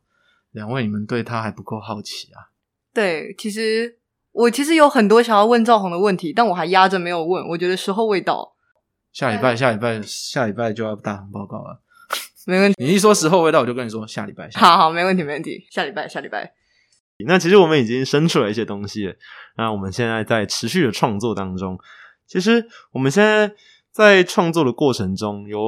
[0.53, 2.53] 两位你们对他还不够好奇啊？
[2.95, 3.99] 对，其实。
[4.33, 7.47] 我其实有很多想要问赵红的问题，但我还压着没有问。
[7.49, 8.55] 我觉得时候未到。
[9.13, 11.83] 下礼拜，下礼拜，下礼拜就要大堂报告了。
[12.47, 12.83] 没问题。
[12.83, 14.49] 你一说时候未到，我就跟你说下礼拜。
[14.55, 15.67] 好好，没问题，没问题。
[15.71, 16.55] 下礼拜，下礼拜。
[17.27, 19.15] 那其实我们已经生出了一些东西了。
[19.57, 21.79] 那我们现在在持续的创作当中。
[22.27, 23.53] 其实我们现在
[23.91, 25.61] 在创作的过程中，有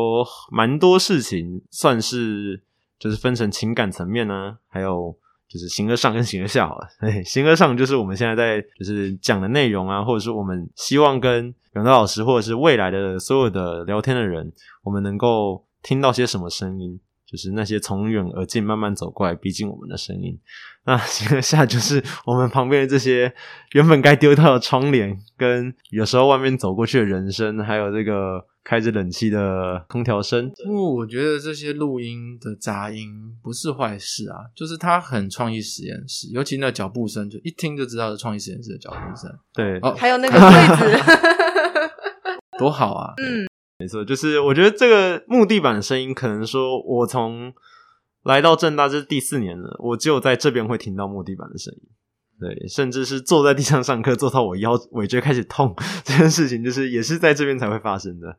[0.50, 2.62] 蛮多事情，算是
[2.98, 5.16] 就是分成情感层面呢，还有。
[5.46, 6.88] 就是形而上跟形而下好了，
[7.24, 20.36] 形而上就是我们现在在就是讲的内容啊，或者是我们希望跟永德老师或者是未来的所有的聊天的人，我们能够听到些什么声音，就是那些从远而近慢慢走过来逼近我们的声音。
[20.86, 23.32] 那接下来就是我们旁边的这些
[23.72, 30.50] 原本该丢掉的窗帘，跟有时候外面走过去的人声，还有这个开着冷气的空调声。
[30.66, 33.10] 不过我觉得这些录音的杂音
[33.42, 41.00] 不是坏事啊，就是它很创意实验室，尤其那脚步声，就一听就知道是创意实验室的脚步声，对，哦还有那个 柜子，
[42.58, 43.14] 多好啊！
[43.16, 43.46] 嗯，
[43.78, 47.52] 没错，就是我觉得这个木地板的声音，可能说我从
[48.24, 51.82] 来到正大这是第四年了，我只有在这边会听到木地板的声音。
[52.40, 58.37] 对，甚至是坐在地上上课，坐到我腰尾椎开始痛 这件事情，就是也是在这边才会发生的。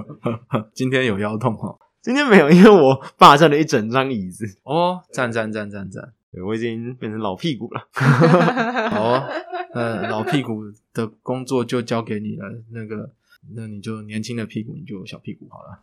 [0.72, 1.78] 今天有腰痛哦。
[2.00, 6.12] 今天没有，因为我霸占了一整张椅子，哦，赞赞赞赞赞！
[6.32, 7.88] 对我已经变成老屁股了。
[8.90, 9.28] 好哦，
[9.74, 10.62] 那老屁股
[10.94, 12.44] 的工作就交给你了。
[12.72, 13.10] 那个，
[13.54, 15.82] 那你就年轻的屁股，你就小屁股好了。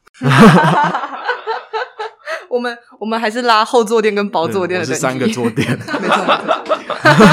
[2.53, 5.67] 我们我们还是拉后坐垫跟薄坐垫的三个坐垫，
[5.99, 6.23] 没错。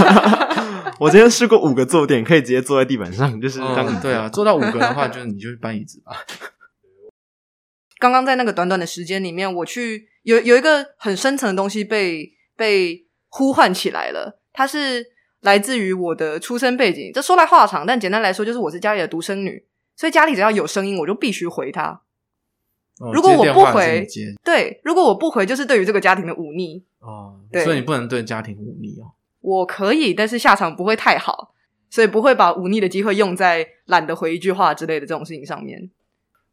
[0.98, 6.16] 我今天试过五个坐垫，可以直接坐在地板上，就是当、嗯，对啊， 做到五个的话，就是你就搬椅子吧。
[7.98, 15.04] 刚刚在那个短短的时间里面，我去有有一个很深层的东西被被呼唤起来了，它是
[15.42, 17.10] 来自于我的出生背景。
[17.12, 22.00] 这说来话长，但简单来说，就是我是家里的独生女，所以家里只要有声音，我就必须回他。
[23.00, 24.06] 哦如果我不回
[24.44, 26.84] 对，如果我不回，就是对于这个家庭的忤逆。
[27.00, 29.10] 哦，对所以你不能对家庭忤逆哦。
[29.40, 31.54] 我可以，但是下场不会太好，
[31.88, 35.90] 所以不会把忤逆的机会用在懒得回一句话之类的这种事情上面。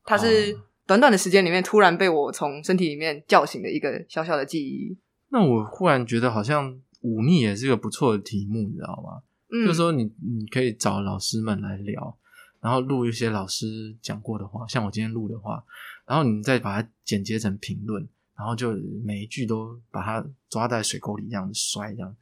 [0.05, 4.97] 它是哦短短的时间里面突然被我从身体里面叫醒的一个小小的记忆。
[5.27, 9.21] 那我忽然觉得好像忤逆也是一个不错的题目，你知道吗？
[9.51, 12.17] 嗯，就是说你你可以找老师们来聊，
[12.61, 13.65] 然后录一些老师
[14.01, 15.61] 讲过的话，像我今天录的话，
[16.07, 22.15] 然后你再把它剪接成评论，然后就每一句都把它抓在水沟里这样子摔，这样。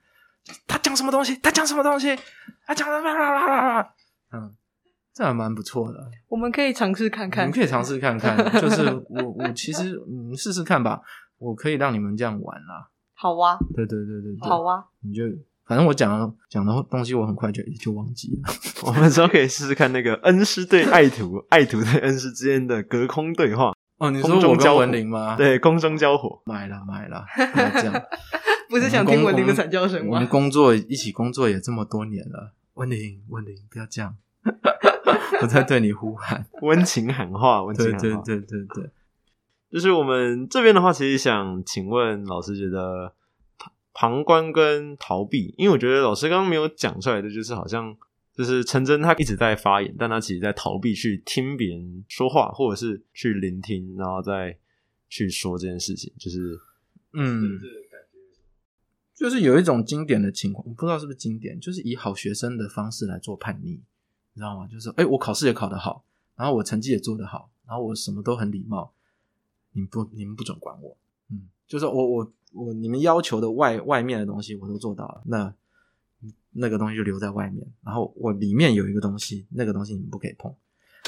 [0.67, 1.35] 他讲什么东西？
[1.37, 2.17] 他讲什么东西？
[2.65, 3.93] 他讲的啦啦啦啦？
[4.33, 4.55] 嗯，
[5.13, 6.11] 这还蛮不错的。
[6.27, 7.59] 我们可以尝试看看你们。
[7.59, 8.37] 可以尝试看看。
[8.59, 11.01] 就是我我其实你试试看吧，
[11.37, 12.89] 我可以让你们这样玩啦。
[13.13, 15.23] 好哇，对对对对对，好哇，你就
[15.65, 18.53] 反正我讲的讲的东西，我很快就就忘记了。
[18.83, 26.41] 我们之后可以试试看那个恩师对爱徒、爱徒对恩师之间的隔空对话，哦，你空说我跟中交文玲吗？，对，空中交火。
[26.45, 27.93] 买了买了，不要这样。
[28.67, 30.27] 不是想听文玲的惨叫声吗我们？
[30.27, 34.17] 工作一起工作也这么多年了，文玲文玲，不要这样，
[35.41, 36.45] 我在对你呼喊。
[36.61, 38.23] 温情喊话，温情对喊话。
[38.25, 38.89] 对对对对，
[39.71, 43.13] 就是我们这边的话，其实想请问老师，觉得
[43.57, 47.95] 旁旁观跟逃避，因为我觉得老师刚刚没有讲出来的，就是好像
[48.35, 54.57] 就是陈真他一直在发言，但他其实在逃避去听别人说话，或者是去聆听，然后再
[55.07, 56.59] 去说这件事情，就是
[57.13, 57.57] 嗯，
[59.13, 63.79] 就是有一种经典的情况，我不知道是不是经典，就是以好学生的方式来做叛逆，
[64.33, 64.67] 你知道吗？
[64.67, 66.03] 就是哎、我考试也考得好，
[66.35, 68.91] 然后我成绩也做得好，然后我什么都很礼貌，
[69.71, 70.97] 你们不你们不准管我，
[71.31, 75.55] 嗯，就是我我我你们要求的外外面的东西我都做到了，那
[76.57, 80.53] 那个东西就留在外面，然后我里面有一个东西，那个东西你们不可以碰。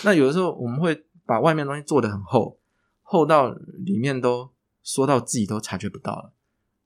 [0.03, 2.59] 那有的时候我们会把外面东西做得很厚，
[3.01, 3.51] 厚到
[3.85, 4.51] 里面都
[4.83, 6.33] 说到自己都察觉不到了，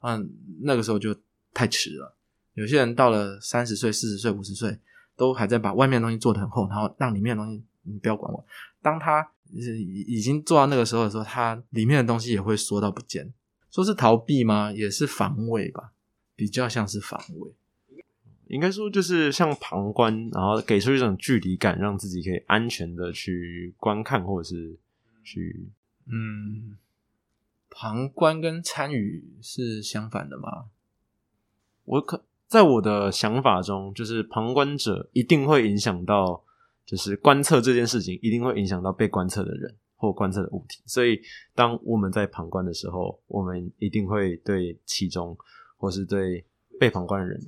[0.02, 0.30] 嗯，
[0.62, 1.16] 那个时候就
[1.54, 2.16] 太迟了。
[2.54, 4.80] 有些人到了三十岁、四十岁、五十岁，
[5.16, 8.46] 都还在把外面东西做得很厚，然后让里面的东西你不要管我。
[8.82, 13.34] 当他已已经做到那个时候的时候，他里面的东西也会缩到不见。
[13.70, 14.72] 说是逃避吗？
[14.72, 15.94] 也是防卫吧，
[16.36, 17.56] 比较像是防卫。
[18.52, 24.78] 应该说就是像旁观，然后给出一种距离感，让自己可以安全的去观看，或者是
[25.24, 25.70] 去
[26.08, 26.78] 嗯，
[27.70, 30.66] 旁观跟参与是相反的吗？
[31.86, 36.44] 我可在我的想法中，就是旁观者一定会影响到，
[36.86, 40.82] 就是观测这件事情一定会影响到被观测的人或观测的物体。
[40.86, 41.22] 所以，
[41.56, 45.38] 当我们在旁观的时候，我们一定会对其中
[45.78, 46.44] 或是对
[46.78, 47.42] 被旁观的人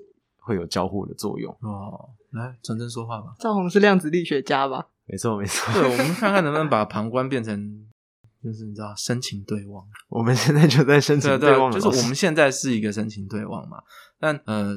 [0.43, 1.51] 会有交互的作用。
[1.61, 3.33] 哦，来，真正说话吧。
[3.39, 4.87] 赵红是量子力学家吧？
[5.05, 5.73] 没错，没错。
[5.73, 7.85] 对，我们看看能不能把旁观变成，
[8.41, 9.85] 就是你知道深情对望。
[10.09, 13.81] 我们现在就在深情对对，望，就是我们现在是一个深情对望嘛。
[14.19, 14.73] 但呃，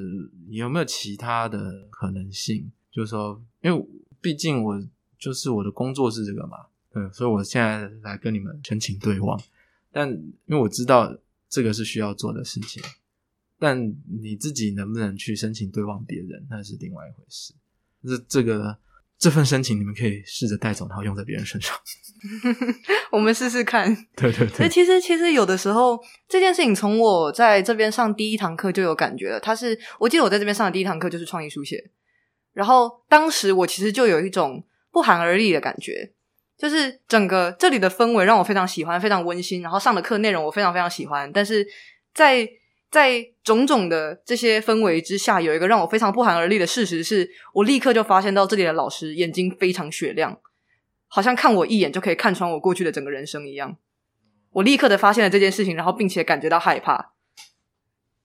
[0.48, 2.70] 有没有其他的可能性？
[2.90, 3.86] 就是说，因为
[4.20, 4.74] 毕竟我
[5.18, 9.40] 就是我的工作是这个嘛，对，所以我现在来跟你们深情对望。
[9.92, 11.16] 但因为我知道
[11.48, 12.82] 这个是需要做的事情，
[13.58, 13.78] 但
[14.22, 17.54] 你自己能不能去申请对望别人，那是另外一回事。
[18.04, 18.78] 这这个
[19.18, 21.74] 这份申请你们可以试着带走，然后用在别人身上。
[23.10, 23.94] 我们试试看。
[24.16, 25.98] 对对对，其实其实有的时候
[26.28, 29.40] 这件事情从我在这边上第一堂课就有感觉了。
[29.40, 31.90] 他是我记得我在这边上的第一堂课就是创意书写，
[32.52, 36.12] 然后当时我其实就有一种不寒而栗的感觉，
[36.58, 39.62] 就是整个这里的氛围让我非常喜欢，非常温馨。
[39.62, 41.66] 然后上的课内容我非常非常喜欢，但是
[42.14, 42.48] 在
[42.96, 50.40] 在种种的这些氛围之下，有一个让我非常不寒而栗的事实是，我立刻就发现到这里的老师眼睛非常雪亮，
[51.06, 53.76] 好像看我一眼就可以看穿我过去的整个人生一样。
[54.52, 57.12] 我立刻的发现了这件事情，然后并且感觉到害怕。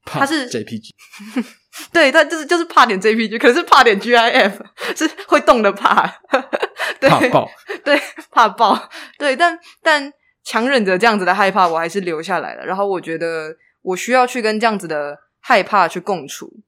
[0.06, 0.92] 他是 JPG，
[1.92, 4.54] 对，他就是就是怕点 JPG，可是怕点 GIF，
[4.96, 6.08] 是会动的怕，
[7.02, 7.52] 对怕爆，
[7.84, 8.02] 对，
[8.32, 10.14] 怕爆，对，但但
[10.46, 12.66] 强忍着这样子的害怕，我还是留下来了。
[12.66, 16.62] 然后我觉得我需要去跟这样子的害怕去共处，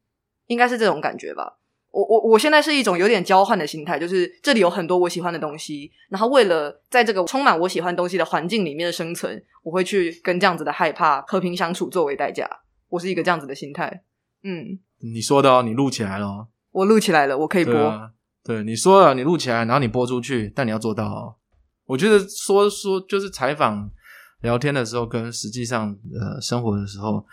[0.48, 1.58] 应该是这种感觉吧。
[1.92, 12.50] 我我我现在是一种有点交换的心态，就是这里有很多我喜欢的东西，然后为了在这个充满我喜欢东西的环境里面的生存，我会去跟这样子的害怕和平相处作为代价。
[12.90, 14.04] 我是一个这样子的心态。
[14.44, 17.74] 嗯，你说的哦，你录起来了哦，我录起来了，我可以播。
[17.74, 18.12] 对啊，
[18.44, 21.36] 对，你说了，你录起来，然后你播出去，但你要做到哦。
[21.86, 23.90] 我觉得说说就是采访
[24.44, 27.26] 聊天的时候，跟实际上呃生活的时候，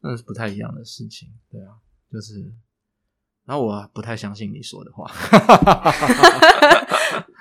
[0.00, 1.28] 那是不太一样的事情。
[1.50, 1.74] 对啊，
[2.10, 2.34] 就是，
[3.44, 5.10] 然后我不太相信你说的话。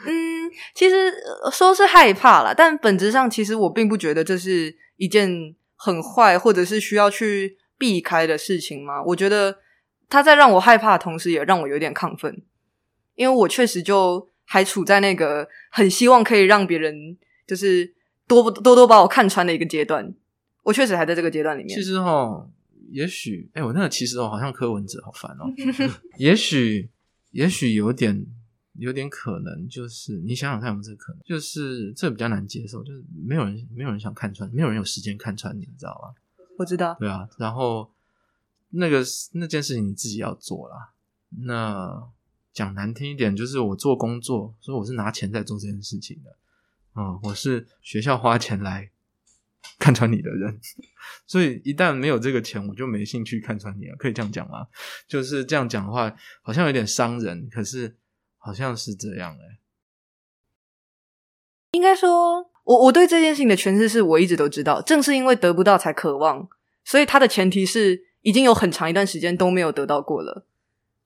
[0.05, 1.13] 嗯，其实
[1.51, 9.03] 说是害怕啦，但本质上其实我并不觉得这是一件很坏或者是需要去避开的事情嘛。
[9.03, 9.59] 我觉得
[10.09, 12.41] 他在让我害怕的同时，也让我有点亢奋，
[13.13, 17.15] 因为我确实就还处在那个很希望可以让别人
[17.45, 17.93] 就是
[18.31, 20.13] 多多多把我看穿的一个阶段。
[20.63, 21.83] 我确实还在这个阶段里面其。
[21.83, 22.47] 实哈，
[22.91, 25.51] 也许，哎、我那个其实哦，好像柯文哲，好烦哦。
[26.17, 26.89] 也许，
[27.31, 28.25] 也许有点，
[28.73, 31.21] 有点可能，就是你想想看，有没有这个可能？
[31.25, 36.13] 就是这比较难接受，就是没有人，没有人想看穿，没有人有时间看穿你，你知道吗？
[36.57, 37.89] 我知道，对啊，然后
[38.69, 39.03] 那个
[39.33, 40.91] 那件事情你自己要做啦。
[41.43, 42.03] 那
[42.53, 46.35] 讲难听一点，就是我做工作，所以我是拿钱在做这件事情的。
[46.95, 48.91] 嗯，我是学校花钱来
[49.79, 50.59] 看穿你的人，
[51.25, 53.95] 所以一旦没有这个钱，我就没兴趣看穿你了。
[53.97, 54.67] 可以这样讲吗？
[55.07, 57.95] 就是这样讲的话，好像有点伤人，可是
[58.37, 59.59] 好像是这样哎、
[61.71, 66.49] 应该说，我我对这件事情的诠释是我一直都知道，正是因为得不到才渴望，
[66.83, 70.45] 所以它的前提是已经有很长一段时间都没有得到过了。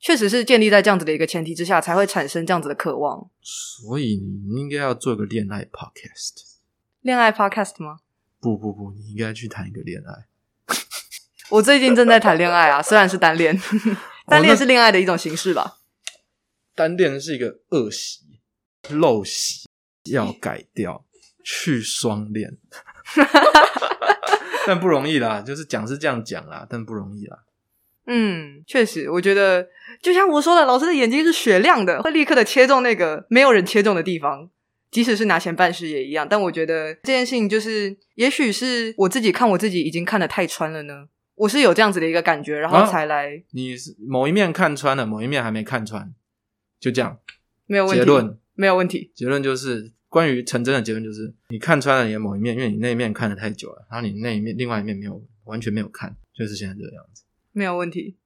[0.05, 3.27] 确实是建立在这样子的一个前提之下，才会产生这样子的渴望。
[3.41, 6.43] 所以你应该要做个恋爱 podcast。
[7.01, 7.97] 恋爱 podcast 吗？
[8.39, 10.27] 不不不，你应该去谈一个恋爱。
[11.49, 13.59] 我最近正在谈恋爱啊，虽然是单恋，
[14.29, 15.79] 单恋是恋爱的一种形式吧。
[16.75, 18.39] 单恋是一个恶习、
[18.83, 19.67] 陋习，
[20.11, 21.03] 要改掉，
[21.43, 22.59] 去双恋。
[24.67, 27.39] 但不容易啦，就是讲是这样讲啦，但不容易啦。
[28.07, 29.67] 嗯，确实，我觉得
[30.01, 34.49] 就像我说的，老师的眼睛是雪亮的，会立刻的切中那个没有人切中的地方。
[34.91, 41.09] 即使是拿钱办事也一样，但我觉得这件事情就是，也许是我自己看我自己已经看得太穿了呢。
[41.35, 46.13] 我是有这样子的一个感觉，然后啊才来、你是某一面看穿了，某一面还没看穿，
[46.79, 47.19] 就这样。
[47.65, 49.11] 没有问题，结论没有问题。
[49.13, 57.24] 结论就是，关于陈真的结论就是，你看穿了你的某一面，因为你那一面看得太久了，然后你那一面另外一面没有完全没有看，就是现在这个样子。
[57.55, 58.17] 没有问题。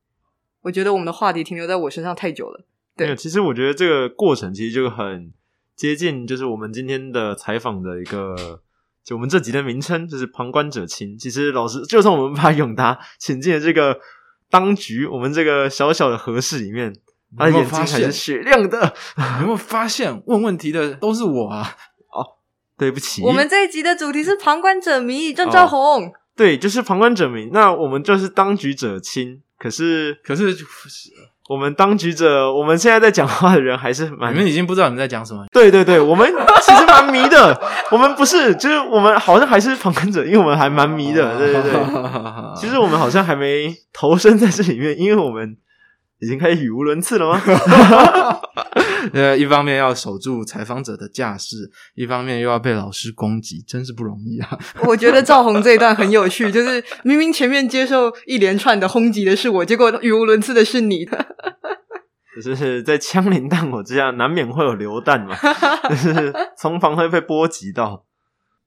[0.63, 2.65] 我觉得我们的话题停留在我身上太久了。
[2.97, 5.31] 对没有，其实我觉得这个过程其实就很
[5.75, 8.61] 接近，就是我们今天的采访的一个，
[9.03, 11.15] 就我们这集的名称就是“旁观者清”。
[11.19, 13.99] 其实老师，就算我们把 永达请进了这个
[14.49, 16.93] 当局，我们这个小小的合室里面，
[17.37, 18.93] 他的眼睛还是雪亮的。
[19.41, 21.77] 有没有发现问问题的都是我啊？
[22.11, 22.35] 哦
[22.77, 26.11] 对不起，我们这一集的主题是旁观者迷，郑兆宏。
[26.39, 27.49] 对，就是旁观者迷。
[27.51, 30.55] 那我们就是当局者清，可是可是
[31.49, 35.45] 我们当局者，我们现在在讲话的人还是蛮你们已经不知道你们在讲什么。
[35.51, 36.25] 对对对，我们
[36.61, 37.61] 其实蛮迷的。
[37.91, 41.37] 我们不是，就是我们好像还是旁观者，因为我们还蛮迷的。
[41.37, 41.81] 对对对，对
[42.55, 45.57] 其实我们好像还没投身在这里面，因为我们
[46.21, 47.41] 已经开始语无伦次了吗？
[49.13, 54.57] 呃，一方面要守住采访者的架势，一方面又要被老师攻击，真是不容易啊！
[54.85, 61.25] 我觉得赵红这一段很有趣，就是明明前面接受一连串的轰击的是我，结果语无伦次的是你的。
[62.41, 65.35] 就是在枪林弹火之下，难免会有流弹嘛，
[65.89, 68.05] 就是从旁会被波及到。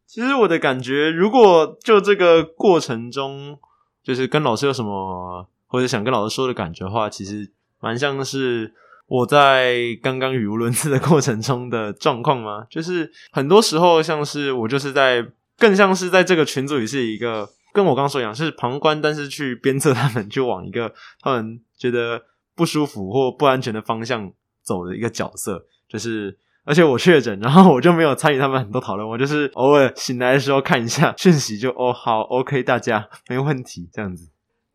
[0.06, 3.56] 其实我的感觉，如果就这个过程中，
[4.04, 8.74] 就是跟老师有什么或者想跟老师说的感觉的话，其实蛮像是
[9.12, 12.64] 我在刚刚语无伦次的过程中的状况吗？
[12.70, 15.22] 就是很多时候像是我就是在
[15.58, 22.22] 更像是在这个群组里是一个跟我刚刚说一样是旁观，但是去鞭策他们就往一个他们觉得
[22.56, 24.32] 不舒服或不安全的方向
[24.62, 26.38] 走的一个角色，就是。
[26.64, 34.30] 而且我确诊，然后我就没有参与他们很多讨论，我就是偶尔醒来的时候看一下讯息就，哦好，OK，大家没问题，这样子。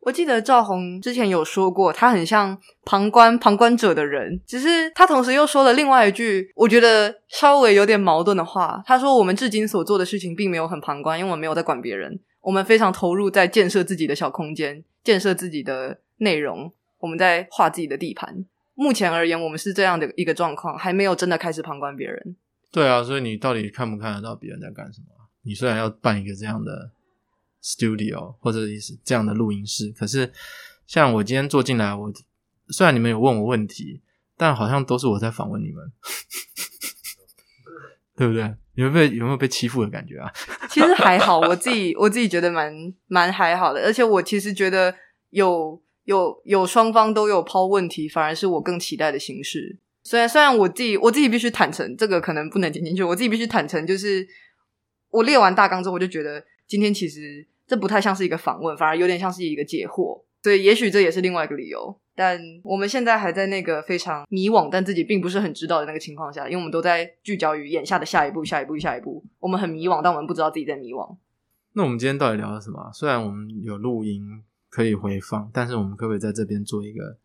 [0.08, 8.82] 我记得赵红之前有说过，他很像旁观旁观者的人，只是他同时又说了另外一句，我觉得稍微有点矛盾的话。
[8.86, 22.34] 他说：“我们至今所做的事情并没有很旁观，因为我们没有在管别人，我们非常投入在建设自己的小空间，建设自己的内容，我们在画自己的地盘。”目前而言，我们是这样的一个状况，还没有真的开始旁观别人。
[22.72, 25.08] 对啊，所以你到底看不看得到别人在干什么？
[25.42, 26.90] 你虽然要办一个这样的
[27.62, 30.32] studio 或者是这样的录音室，可是
[30.86, 32.12] 像我今天坐进来，我
[32.68, 34.00] 虽然你们有问我问题，
[34.36, 35.92] 但好像都是我在访问你们，
[38.16, 38.42] 对不对？
[38.74, 40.32] 有没有被有没有被欺负的感觉啊？
[40.70, 44.94] 其实还好，我自己我自己觉得蛮蛮还好的，而且我其实觉得
[45.30, 45.82] 有。
[46.08, 49.78] 有有双方都有抛问题，反而是我更期待的形式。
[50.02, 53.02] 虽然虽然我自己我自己必须坦诚，这个可能不能剪进去。
[53.02, 54.26] 我自己必须坦诚，就是
[55.10, 60.22] 我列完大纲之后，我就觉得今天其实这不太像是一个访问，反而有点像是一个解惑。
[60.42, 61.98] 所以也许这也是另外一个理由。
[62.14, 69.24] 但我们现在还在那个非常迷惘，但自己并不是很知道的那个情况下，因为我们都在聚焦于眼下的下一步、下一步、下一步。
[69.40, 71.16] 我们很迷惘，但我们不知道自己在迷惘。
[71.72, 72.90] 那我们今天到底聊了什么？
[72.92, 74.44] 虽然我们有录音。
[74.70, 77.16] 可以回放，但是我们可不可以在这边做一个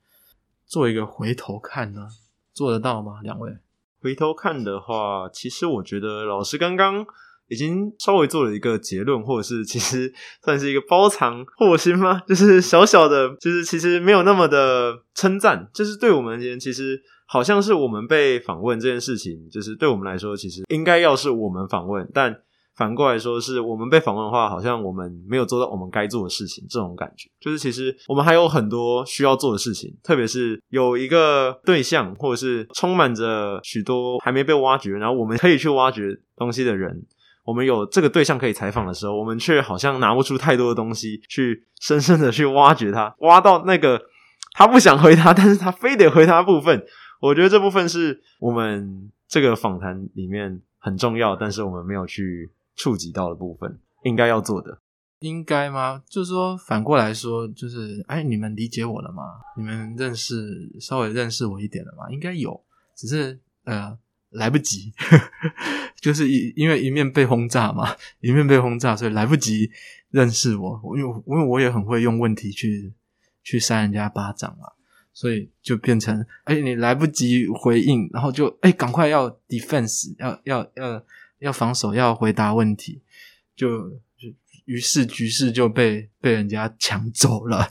[0.66, 2.08] 做一个回头看呢？
[2.54, 3.20] 做得到吗？
[3.22, 3.58] 两位
[4.00, 7.06] 回头看的话，其实我觉得老师刚刚
[7.54, 10.12] 已经稍微做了一个结论，或者是 其实
[10.44, 12.22] 算是一个包藏祸心吗？
[12.28, 22.36] 就是小小的，就是其实没有那么的称赞，就是对我们而言，其实好像是我们被访问这件事情，就是对我们来说，其实应该要是我们访问，但。
[22.76, 37.06] 反过来说，是我们被访问的话，好像我们没有做到我们该做的事情，这种感觉就是其实我们还有很多需要做的事情，特别是有一个对象，或者是充满着许多还没被挖掘，然后我们可以去挖掘东西的人，
[37.44, 44.02] 我们有这个对象可以采访的时候，我们却好像拿不出太多的东西去深深的去挖掘他，挖到那个
[44.54, 46.86] 他不想回答，但是他非得回答部分。
[47.22, 52.52] 我觉得这部分是我们这个访谈里面很重要，但是我们没有去。
[52.76, 54.80] 触及到的部分，应该要做的，
[55.20, 56.02] 应该吗？
[56.10, 59.22] 就是说，反过来说，就是哎，你们理解我了吗？
[59.56, 60.36] 你们认识
[60.82, 62.10] 稍微认识我一点了吗？
[62.10, 62.60] 应该有，
[62.96, 63.96] 只是呃
[64.34, 64.94] 来不及，
[66.00, 69.72] 就是一因为一面被轰炸嘛，一面被轰炸，所以来不及
[70.12, 70.82] 认识我。
[70.98, 72.94] 因为因为我也很会用问题去
[73.44, 74.70] 去扇人家巴掌嘛，
[75.14, 81.04] 所以就变成哎，你来不及回应，然后就哎，赶快要 defense，要要要。
[81.40, 83.02] 要防守，要回答问题，
[83.54, 84.30] 就就
[84.64, 87.70] 于是局势就被被人家抢走了。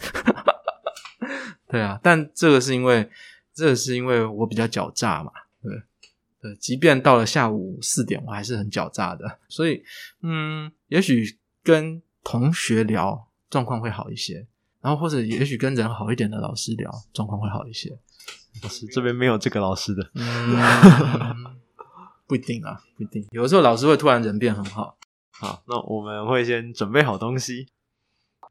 [1.71, 3.09] 对啊，但这个是因为，
[3.55, 5.33] 这个是因为我比较狡诈嘛。
[6.43, 9.39] 对对，即便到了下午四点，我还是很狡诈的。
[9.49, 9.83] 所以，
[10.23, 14.47] 嗯，也许跟同学聊状况会好一些，
[14.81, 17.97] 然后或者也许跟人好一点的老师聊状况会好一些。
[18.63, 20.11] 老师这边没有这个老师的。
[22.27, 23.27] 不一定啊，不一定。
[23.31, 24.97] 有的时候老师会突然人变很好。
[25.31, 27.69] 好，那我们会先准备好东西。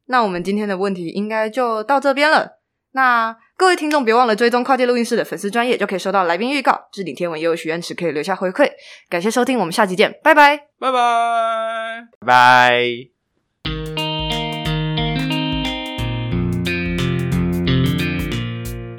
[0.05, 2.60] 那我们今天的问题应该就到这边了。
[2.93, 6.89] 那各位听众别忘了追踪跨界录音室的粉丝专业，就可以收到来宾预告。
[6.91, 8.69] 置顶天文也有许愿池可以留下回馈。
[9.09, 13.10] 感谢收听，我们下期见，拜拜，拜拜，拜。